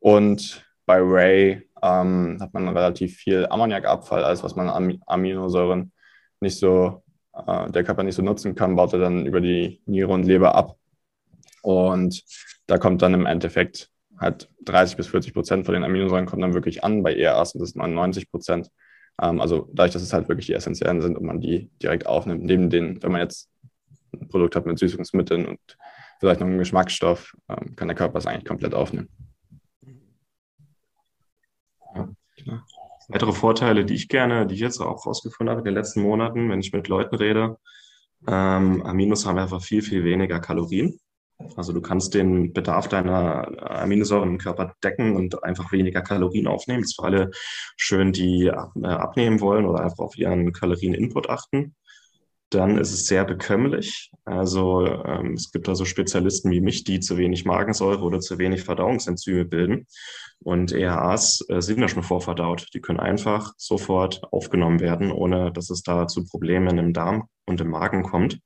Und 0.00 0.66
bei 0.84 0.98
Ray 1.00 1.68
ähm, 1.82 2.38
hat 2.40 2.54
man 2.54 2.68
relativ 2.68 3.16
viel 3.16 3.46
Ammoniakabfall, 3.46 4.24
alles 4.24 4.42
was 4.42 4.56
man 4.56 4.68
an 4.68 4.98
Aminosäuren 5.06 5.92
nicht 6.40 6.58
so, 6.58 7.02
äh, 7.34 7.70
der 7.70 7.84
Körper 7.84 8.02
nicht 8.02 8.14
so 8.14 8.22
nutzen 8.22 8.54
kann, 8.54 8.76
baut 8.76 8.92
er 8.92 8.98
dann 9.00 9.26
über 9.26 9.40
die 9.40 9.80
Niere 9.86 10.12
und 10.12 10.24
Leber 10.24 10.54
ab. 10.54 10.76
Und 11.62 12.22
da 12.66 12.78
kommt 12.78 13.02
dann 13.02 13.14
im 13.14 13.26
Endeffekt 13.26 13.90
halt 14.18 14.48
30 14.64 14.96
bis 14.96 15.08
40 15.08 15.34
Prozent 15.34 15.66
von 15.66 15.74
den 15.74 15.84
Aminosäuren 15.84 16.26
kommen 16.26 16.42
dann 16.42 16.54
wirklich 16.54 16.84
an. 16.84 17.02
Bei 17.02 17.14
ERAs 17.14 17.50
sind 17.50 17.62
es 17.62 17.74
99 17.74 18.30
Prozent. 18.30 18.70
Ähm, 19.20 19.40
also 19.40 19.68
dadurch, 19.72 19.92
dass 19.92 20.02
es 20.02 20.12
halt 20.12 20.28
wirklich 20.28 20.46
die 20.46 20.54
essentiellen 20.54 21.02
sind 21.02 21.16
und 21.16 21.24
man 21.24 21.40
die 21.40 21.70
direkt 21.82 22.06
aufnimmt, 22.06 22.44
neben 22.44 22.70
den, 22.70 23.02
wenn 23.02 23.12
man 23.12 23.20
jetzt 23.20 23.50
ein 24.12 24.28
Produkt 24.28 24.56
hat 24.56 24.66
mit 24.66 24.78
Süßungsmitteln 24.78 25.46
und 25.46 25.60
vielleicht 26.20 26.40
noch 26.40 26.46
einen 26.46 26.58
Geschmacksstoff, 26.58 27.34
ähm, 27.48 27.74
kann 27.76 27.88
der 27.88 27.96
Körper 27.96 28.18
es 28.18 28.26
eigentlich 28.26 28.44
komplett 28.44 28.74
aufnehmen. 28.74 29.08
Ja, 31.94 32.08
klar. 32.36 32.66
Weitere 33.12 33.32
Vorteile, 33.32 33.84
die 33.84 33.92
ich 33.92 34.08
gerne, 34.08 34.46
die 34.46 34.54
ich 34.54 34.60
jetzt 34.60 34.80
auch 34.80 35.04
rausgefunden 35.04 35.50
habe 35.50 35.60
in 35.60 35.66
den 35.66 35.74
letzten 35.74 36.00
Monaten, 36.00 36.48
wenn 36.48 36.60
ich 36.60 36.72
mit 36.72 36.88
Leuten 36.88 37.14
rede, 37.14 37.58
ähm, 38.26 38.82
Aminos 38.86 39.26
haben 39.26 39.36
einfach 39.36 39.62
viel, 39.62 39.82
viel 39.82 40.02
weniger 40.02 40.40
Kalorien. 40.40 40.98
Also 41.56 41.74
du 41.74 41.82
kannst 41.82 42.14
den 42.14 42.54
Bedarf 42.54 42.88
deiner 42.88 43.82
Aminosäuren 43.82 44.30
im 44.30 44.38
Körper 44.38 44.74
decken 44.82 45.14
und 45.14 45.44
einfach 45.44 45.72
weniger 45.72 46.00
Kalorien 46.00 46.46
aufnehmen. 46.46 46.82
Das 46.82 46.92
ist 46.92 46.96
für 46.96 47.04
alle 47.04 47.30
schön, 47.76 48.12
die 48.12 48.46
äh, 48.46 48.86
abnehmen 48.86 49.40
wollen 49.40 49.66
oder 49.66 49.80
einfach 49.80 49.98
auf 49.98 50.16
ihren 50.16 50.52
Kalorieninput 50.54 51.28
achten. 51.28 51.74
Dann 52.48 52.78
ist 52.78 52.92
es 52.92 53.06
sehr 53.06 53.26
bekömmlich. 53.26 54.10
Also 54.24 54.86
ähm, 54.86 55.34
es 55.34 55.52
gibt 55.52 55.68
also 55.68 55.84
Spezialisten 55.84 56.50
wie 56.50 56.62
mich, 56.62 56.84
die 56.84 57.00
zu 57.00 57.18
wenig 57.18 57.44
Magensäure 57.44 58.02
oder 58.04 58.20
zu 58.20 58.38
wenig 58.38 58.62
Verdauungsenzyme 58.62 59.44
bilden. 59.44 59.86
Und 60.44 60.72
ERAs 60.72 61.44
äh, 61.48 61.60
sind 61.60 61.80
ja 61.80 61.88
schon 61.88 62.02
vorverdaut. 62.02 62.68
Die 62.74 62.80
können 62.80 63.00
einfach 63.00 63.52
sofort 63.56 64.22
aufgenommen 64.32 64.80
werden, 64.80 65.10
ohne 65.12 65.52
dass 65.52 65.70
es 65.70 65.82
da 65.82 66.06
zu 66.08 66.24
Problemen 66.24 66.78
im 66.78 66.92
Darm 66.92 67.28
und 67.46 67.60
im 67.60 67.70
Magen 67.70 68.02
kommt. 68.02 68.40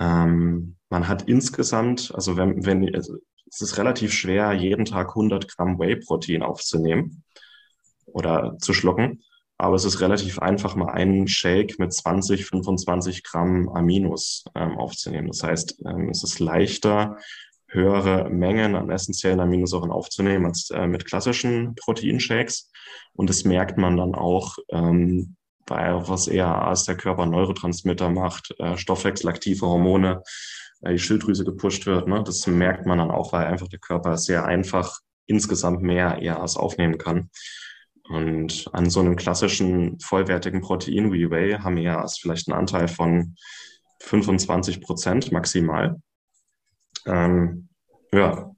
Ähm, 0.00 0.76
man 0.88 1.08
hat 1.08 1.22
insgesamt, 1.28 2.12
also 2.14 2.36
wenn, 2.36 2.64
wenn 2.64 2.94
also 2.94 3.16
es 3.50 3.60
ist 3.60 3.78
relativ 3.78 4.12
schwer, 4.12 4.52
jeden 4.52 4.84
Tag 4.84 5.08
100 5.08 5.48
Gramm 5.48 5.78
Whey-Protein 5.78 6.42
aufzunehmen 6.42 7.24
oder 8.06 8.56
zu 8.58 8.72
schlucken. 8.72 9.22
Aber 9.60 9.74
es 9.74 9.84
ist 9.84 10.00
relativ 10.00 10.38
einfach, 10.38 10.76
mal 10.76 10.92
einen 10.92 11.26
Shake 11.26 11.80
mit 11.80 11.92
20, 11.92 12.46
25 12.46 13.24
Gramm 13.24 13.68
Aminos 13.68 14.44
ähm, 14.54 14.78
aufzunehmen. 14.78 15.28
Das 15.28 15.42
heißt, 15.42 15.82
ähm, 15.84 16.10
es 16.10 16.22
ist 16.22 16.38
leichter, 16.38 17.16
höhere 17.68 18.30
Mengen 18.30 18.74
an 18.74 18.90
essentiellen 18.90 19.40
Aminosäuren 19.40 19.90
aufzunehmen 19.90 20.46
als 20.46 20.70
äh, 20.70 20.86
mit 20.86 21.04
klassischen 21.04 21.74
Proteinshakes. 21.74 22.70
Und 23.14 23.28
das 23.28 23.44
merkt 23.44 23.78
man 23.78 23.96
dann 23.96 24.14
auch 24.14 24.56
ähm, 24.70 25.36
bei 25.66 25.92
was 26.08 26.28
eher 26.28 26.66
als 26.66 26.84
der 26.84 26.96
Körper 26.96 27.26
Neurotransmitter 27.26 28.08
macht, 28.10 28.54
äh, 28.58 28.76
stoffwechselaktive 28.76 29.66
Hormone, 29.66 30.22
äh, 30.80 30.92
die 30.92 30.98
Schilddrüse 30.98 31.44
gepusht 31.44 31.86
wird. 31.86 32.08
Ne? 32.08 32.22
Das 32.24 32.46
merkt 32.46 32.86
man 32.86 32.98
dann 32.98 33.10
auch, 33.10 33.32
weil 33.32 33.46
einfach 33.46 33.68
der 33.68 33.80
Körper 33.80 34.16
sehr 34.16 34.44
einfach 34.44 34.98
insgesamt 35.26 35.82
mehr 35.82 36.22
ERAs 36.22 36.56
aufnehmen 36.56 36.96
kann. 36.96 37.30
Und 38.08 38.70
an 38.72 38.88
so 38.88 39.00
einem 39.00 39.16
klassischen 39.16 40.00
vollwertigen 40.00 40.62
Protein 40.62 41.12
wie 41.12 41.30
Whey 41.30 41.58
haben 41.58 41.76
ERAs 41.76 42.18
vielleicht 42.18 42.48
einen 42.48 42.58
Anteil 42.58 42.88
von 42.88 43.36
25 44.00 44.80
Prozent 44.80 45.30
maximal. 45.30 46.00
Ähm, 47.06 47.68
ja, 48.12 48.50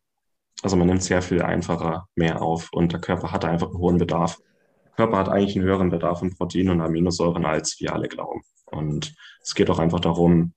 also 0.63 0.77
man 0.77 0.87
nimmt 0.87 1.03
sehr 1.03 1.23
viel 1.23 1.43
einfacher 1.43 2.09
mehr 2.15 2.43
auf 2.43 2.69
und 2.73 2.93
der 2.93 3.01
Körper 3.01 3.33
hat 3.33 3.45
einfach 3.45 3.69
einen 3.69 3.79
hohen 3.79 3.99
Bedarf. 3.99 4.39
Der 4.85 4.93
Körper 4.93 5.19
hat 5.19 5.29
eigentlich 5.29 5.57
einen 5.57 5.65
höheren 5.65 5.91
Bedarf 5.91 6.23
an 6.23 6.35
Proteinen 6.35 6.71
und 6.71 6.81
Aminosäuren, 6.81 7.45
als 7.45 7.77
wir 7.81 7.95
alle 7.95 8.09
glauben. 8.09 8.43
Und 8.67 9.15
es 9.43 9.55
geht 9.55 9.71
auch 9.71 9.79
einfach 9.79 10.01
darum, 10.01 10.55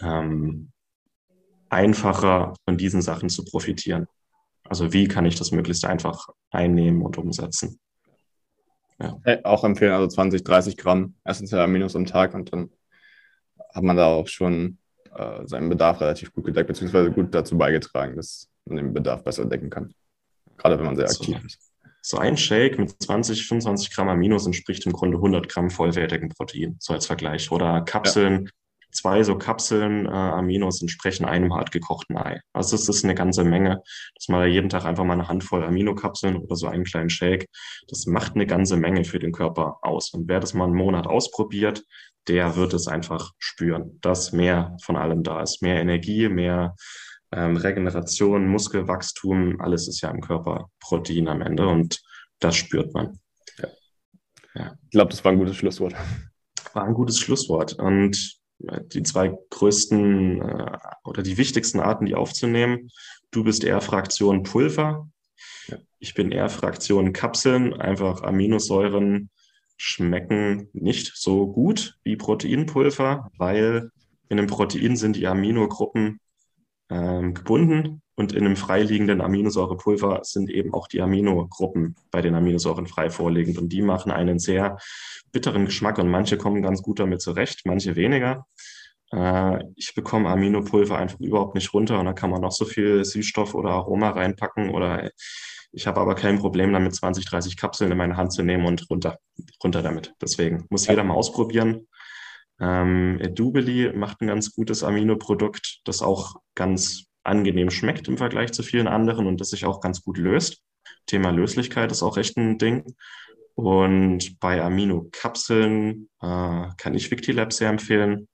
ähm, 0.00 0.72
einfacher 1.68 2.54
von 2.64 2.76
diesen 2.76 3.02
Sachen 3.02 3.28
zu 3.28 3.44
profitieren. 3.44 4.06
Also 4.64 4.92
wie 4.92 5.08
kann 5.08 5.26
ich 5.26 5.36
das 5.36 5.52
möglichst 5.52 5.84
einfach 5.84 6.28
einnehmen 6.50 7.02
und 7.02 7.18
umsetzen? 7.18 7.78
Ja. 9.00 9.16
Auch 9.44 9.64
empfehlen, 9.64 9.92
also 9.92 10.08
20, 10.08 10.42
30 10.42 10.76
Gramm 10.76 11.14
essentielle 11.24 11.62
Aminos 11.62 11.94
am 11.94 12.06
Tag 12.06 12.34
und 12.34 12.52
dann 12.52 12.70
hat 13.72 13.84
man 13.84 13.96
da 13.96 14.06
auch 14.06 14.26
schon 14.26 14.78
äh, 15.14 15.46
seinen 15.46 15.68
Bedarf 15.68 16.00
relativ 16.00 16.32
gut 16.32 16.44
gedeckt, 16.44 16.68
beziehungsweise 16.68 17.10
gut 17.10 17.34
dazu 17.34 17.56
beigetragen, 17.56 18.16
dass 18.16 18.48
man 18.66 18.76
den 18.76 18.92
Bedarf 18.92 19.24
besser 19.24 19.44
decken 19.44 19.70
kann. 19.70 19.92
Gerade 20.56 20.78
wenn 20.78 20.86
man 20.86 20.96
sehr 20.96 21.06
aktiv 21.06 21.38
so, 21.40 21.46
ist. 21.46 21.68
So 22.02 22.18
ein 22.18 22.36
Shake 22.36 22.78
mit 22.78 23.02
20, 23.02 23.46
25 23.46 23.94
Gramm 23.94 24.08
Aminos 24.08 24.46
entspricht 24.46 24.86
im 24.86 24.92
Grunde 24.92 25.16
100 25.18 25.48
Gramm 25.48 25.70
vollwertigen 25.70 26.28
Protein, 26.30 26.76
so 26.78 26.92
als 26.92 27.06
Vergleich. 27.06 27.50
Oder 27.50 27.82
Kapseln, 27.82 28.46
ja. 28.46 28.50
zwei 28.92 29.22
so 29.22 29.36
Kapseln 29.36 30.06
äh, 30.06 30.08
Aminos 30.08 30.80
entsprechen 30.80 31.24
einem 31.24 31.54
hart 31.54 31.70
gekochten 31.70 32.16
Ei. 32.16 32.40
Also 32.52 32.76
das 32.76 32.88
ist 32.88 33.04
eine 33.04 33.14
ganze 33.14 33.44
Menge, 33.44 33.82
dass 34.14 34.28
man 34.28 34.40
da 34.40 34.46
jeden 34.46 34.68
Tag 34.68 34.84
einfach 34.84 35.04
mal 35.04 35.14
eine 35.14 35.28
Handvoll 35.28 35.64
Aminokapseln 35.64 36.36
oder 36.36 36.56
so 36.56 36.66
einen 36.66 36.84
kleinen 36.84 37.10
Shake, 37.10 37.48
das 37.88 38.06
macht 38.06 38.34
eine 38.34 38.46
ganze 38.46 38.76
Menge 38.76 39.04
für 39.04 39.18
den 39.18 39.32
Körper 39.32 39.78
aus. 39.82 40.10
Und 40.10 40.28
wer 40.28 40.40
das 40.40 40.54
mal 40.54 40.64
einen 40.64 40.76
Monat 40.76 41.06
ausprobiert, 41.06 41.84
der 42.28 42.56
wird 42.56 42.74
es 42.74 42.86
einfach 42.86 43.32
spüren, 43.38 43.98
dass 44.00 44.32
mehr 44.32 44.76
von 44.82 44.96
allem 44.96 45.22
da 45.22 45.42
ist. 45.42 45.62
Mehr 45.62 45.80
Energie, 45.80 46.28
mehr 46.28 46.76
ähm, 47.32 47.56
Regeneration, 47.56 48.48
Muskelwachstum, 48.48 49.60
alles 49.60 49.88
ist 49.88 50.00
ja 50.00 50.10
im 50.10 50.20
Körper 50.20 50.70
Protein 50.80 51.28
am 51.28 51.42
Ende 51.42 51.66
und 51.66 52.00
das 52.38 52.56
spürt 52.56 52.94
man. 52.94 53.18
Ja. 53.58 53.68
Ja. 54.54 54.74
Ich 54.84 54.90
glaube, 54.90 55.10
das 55.10 55.24
war 55.24 55.32
ein 55.32 55.38
gutes 55.38 55.56
Schlusswort. 55.56 55.94
War 56.74 56.84
ein 56.84 56.94
gutes 56.94 57.18
Schlusswort. 57.18 57.74
Und 57.74 58.38
die 58.58 59.02
zwei 59.02 59.36
größten 59.50 60.42
äh, 60.42 60.78
oder 61.04 61.22
die 61.22 61.38
wichtigsten 61.38 61.80
Arten, 61.80 62.06
die 62.06 62.14
aufzunehmen. 62.14 62.90
Du 63.30 63.44
bist 63.44 63.64
eher 63.64 63.80
Fraktion 63.80 64.42
Pulver. 64.42 65.08
Ja. 65.68 65.78
Ich 65.98 66.14
bin 66.14 66.32
eher 66.32 66.48
Fraktion 66.48 67.12
Kapseln, 67.12 67.74
einfach 67.74 68.22
Aminosäuren 68.22 69.30
schmecken 69.78 70.68
nicht 70.74 71.12
so 71.14 71.46
gut 71.46 71.98
wie 72.04 72.16
Proteinpulver, 72.16 73.30
weil 73.38 73.90
in 74.28 74.38
einem 74.38 74.48
Protein 74.48 74.96
sind 74.96 75.16
die 75.16 75.26
Aminogruppen 75.26 76.20
ähm, 76.90 77.32
gebunden 77.32 78.02
und 78.16 78.32
in 78.32 78.44
einem 78.44 78.56
freiliegenden 78.56 79.20
Aminosäurepulver 79.20 80.20
sind 80.24 80.50
eben 80.50 80.74
auch 80.74 80.88
die 80.88 81.00
Aminogruppen 81.00 81.94
bei 82.10 82.20
den 82.20 82.34
Aminosäuren 82.34 82.86
frei 82.86 83.10
vorliegend 83.10 83.58
und 83.58 83.72
die 83.72 83.82
machen 83.82 84.10
einen 84.10 84.38
sehr 84.38 84.78
bitteren 85.32 85.66
Geschmack 85.66 85.98
und 85.98 86.10
manche 86.10 86.36
kommen 86.36 86.60
ganz 86.60 86.82
gut 86.82 86.98
damit 86.98 87.22
zurecht, 87.22 87.62
manche 87.64 87.94
weniger. 87.94 88.46
Äh, 89.12 89.62
ich 89.76 89.94
bekomme 89.94 90.28
Aminopulver 90.28 90.98
einfach 90.98 91.20
überhaupt 91.20 91.54
nicht 91.54 91.72
runter 91.72 92.00
und 92.00 92.06
da 92.06 92.12
kann 92.12 92.30
man 92.30 92.40
noch 92.40 92.52
so 92.52 92.64
viel 92.64 93.04
Süßstoff 93.04 93.54
oder 93.54 93.70
Aroma 93.70 94.10
reinpacken 94.10 94.70
oder 94.70 95.10
ich 95.78 95.86
habe 95.86 96.00
aber 96.00 96.16
kein 96.16 96.40
Problem 96.40 96.72
damit, 96.72 96.92
20, 96.92 97.24
30 97.24 97.56
Kapseln 97.56 97.92
in 97.92 97.98
meine 97.98 98.16
Hand 98.16 98.32
zu 98.32 98.42
nehmen 98.42 98.66
und 98.66 98.90
runter, 98.90 99.20
runter 99.62 99.80
damit. 99.80 100.12
Deswegen 100.20 100.66
muss 100.70 100.88
jeder 100.88 101.04
mal 101.04 101.14
ausprobieren. 101.14 101.86
Ähm, 102.58 103.20
Dubeli 103.32 103.92
macht 103.94 104.20
ein 104.20 104.26
ganz 104.26 104.52
gutes 104.52 104.82
Aminoprodukt, 104.82 105.82
das 105.84 106.02
auch 106.02 106.34
ganz 106.56 107.04
angenehm 107.22 107.70
schmeckt 107.70 108.08
im 108.08 108.18
Vergleich 108.18 108.50
zu 108.50 108.64
vielen 108.64 108.88
anderen 108.88 109.28
und 109.28 109.40
das 109.40 109.50
sich 109.50 109.66
auch 109.66 109.80
ganz 109.80 110.02
gut 110.02 110.18
löst. 110.18 110.64
Thema 111.06 111.30
Löslichkeit 111.30 111.92
ist 111.92 112.02
auch 112.02 112.16
echt 112.16 112.36
ein 112.36 112.58
Ding. 112.58 112.96
Und 113.54 114.40
bei 114.40 114.60
Aminokapseln 114.60 116.08
äh, 116.20 116.66
kann 116.76 116.94
ich 116.94 117.08
Victilab 117.08 117.52
sehr 117.52 117.70
empfehlen. 117.70 118.26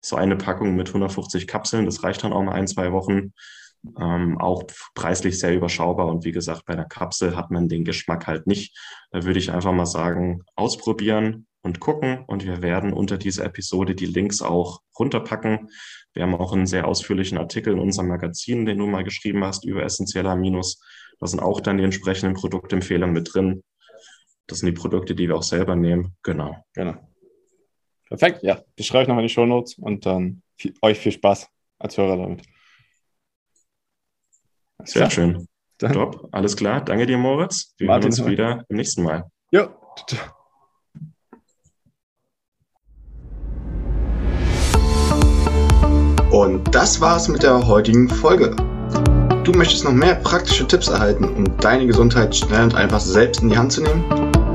So 0.00 0.14
eine 0.14 0.36
Packung 0.36 0.76
mit 0.76 0.86
150 0.86 1.48
Kapseln, 1.48 1.86
das 1.86 2.04
reicht 2.04 2.22
dann 2.22 2.32
auch 2.32 2.44
mal 2.44 2.52
ein, 2.52 2.68
zwei 2.68 2.92
Wochen. 2.92 3.32
Ähm, 4.00 4.38
auch 4.38 4.64
preislich 4.94 5.38
sehr 5.38 5.54
überschaubar. 5.54 6.06
Und 6.06 6.24
wie 6.24 6.32
gesagt, 6.32 6.64
bei 6.66 6.72
einer 6.72 6.86
Kapsel 6.86 7.36
hat 7.36 7.50
man 7.50 7.68
den 7.68 7.84
Geschmack 7.84 8.26
halt 8.26 8.46
nicht. 8.46 8.76
Da 9.10 9.24
würde 9.24 9.38
ich 9.38 9.52
einfach 9.52 9.72
mal 9.72 9.86
sagen, 9.86 10.42
ausprobieren 10.56 11.46
und 11.62 11.80
gucken. 11.80 12.24
Und 12.26 12.44
wir 12.44 12.62
werden 12.62 12.92
unter 12.92 13.18
dieser 13.18 13.44
Episode 13.44 13.94
die 13.94 14.06
Links 14.06 14.42
auch 14.42 14.80
runterpacken. 14.98 15.70
Wir 16.12 16.22
haben 16.22 16.34
auch 16.34 16.52
einen 16.52 16.66
sehr 16.66 16.86
ausführlichen 16.86 17.38
Artikel 17.38 17.72
in 17.72 17.78
unserem 17.78 18.08
Magazin, 18.08 18.66
den 18.66 18.78
du 18.78 18.86
mal 18.86 19.04
geschrieben 19.04 19.44
hast, 19.44 19.64
über 19.64 19.82
essentielle 19.82 20.30
Aminos. 20.30 20.80
Da 21.20 21.26
sind 21.26 21.40
auch 21.40 21.60
dann 21.60 21.78
die 21.78 21.84
entsprechenden 21.84 22.34
Produktempfehlungen 22.34 23.14
mit 23.14 23.34
drin. 23.34 23.62
Das 24.46 24.58
sind 24.58 24.66
die 24.66 24.80
Produkte, 24.80 25.14
die 25.14 25.28
wir 25.28 25.36
auch 25.36 25.42
selber 25.42 25.74
nehmen. 25.74 26.14
Genau. 26.22 26.56
Genau. 26.74 26.94
Perfekt, 28.08 28.42
ja. 28.42 28.62
Ich 28.76 28.86
schreibe 28.86 29.08
nochmal 29.08 29.24
in 29.24 29.28
die 29.28 29.34
Show 29.34 29.46
Notes 29.46 29.78
und 29.78 30.04
dann 30.06 30.42
viel, 30.56 30.74
euch 30.82 30.98
viel 30.98 31.12
Spaß 31.12 31.48
als 31.78 31.96
Hörer 31.96 32.16
damit. 32.16 32.42
Sehr 34.84 35.10
schön. 35.10 35.46
Dann. 35.78 35.92
Top, 35.92 36.28
alles 36.32 36.56
klar. 36.56 36.84
Danke 36.84 37.06
dir, 37.06 37.18
Moritz. 37.18 37.74
Wir 37.78 37.88
Martin, 37.88 38.12
sehen 38.12 38.24
uns 38.24 38.32
wieder 38.32 38.64
im 38.68 38.76
nächsten 38.76 39.02
Mal. 39.02 39.24
Ja. 39.50 39.68
Und 46.30 46.74
das 46.74 47.00
war's 47.00 47.28
mit 47.28 47.42
der 47.42 47.66
heutigen 47.66 48.08
Folge. 48.08 48.56
Du 49.44 49.52
möchtest 49.52 49.84
noch 49.84 49.92
mehr 49.92 50.14
praktische 50.16 50.66
Tipps 50.66 50.88
erhalten, 50.88 51.24
um 51.24 51.56
deine 51.58 51.86
Gesundheit 51.86 52.34
schnell 52.34 52.64
und 52.64 52.74
einfach 52.74 53.00
selbst 53.00 53.42
in 53.42 53.50
die 53.50 53.58
Hand 53.58 53.72
zu 53.72 53.82
nehmen? 53.82 54.23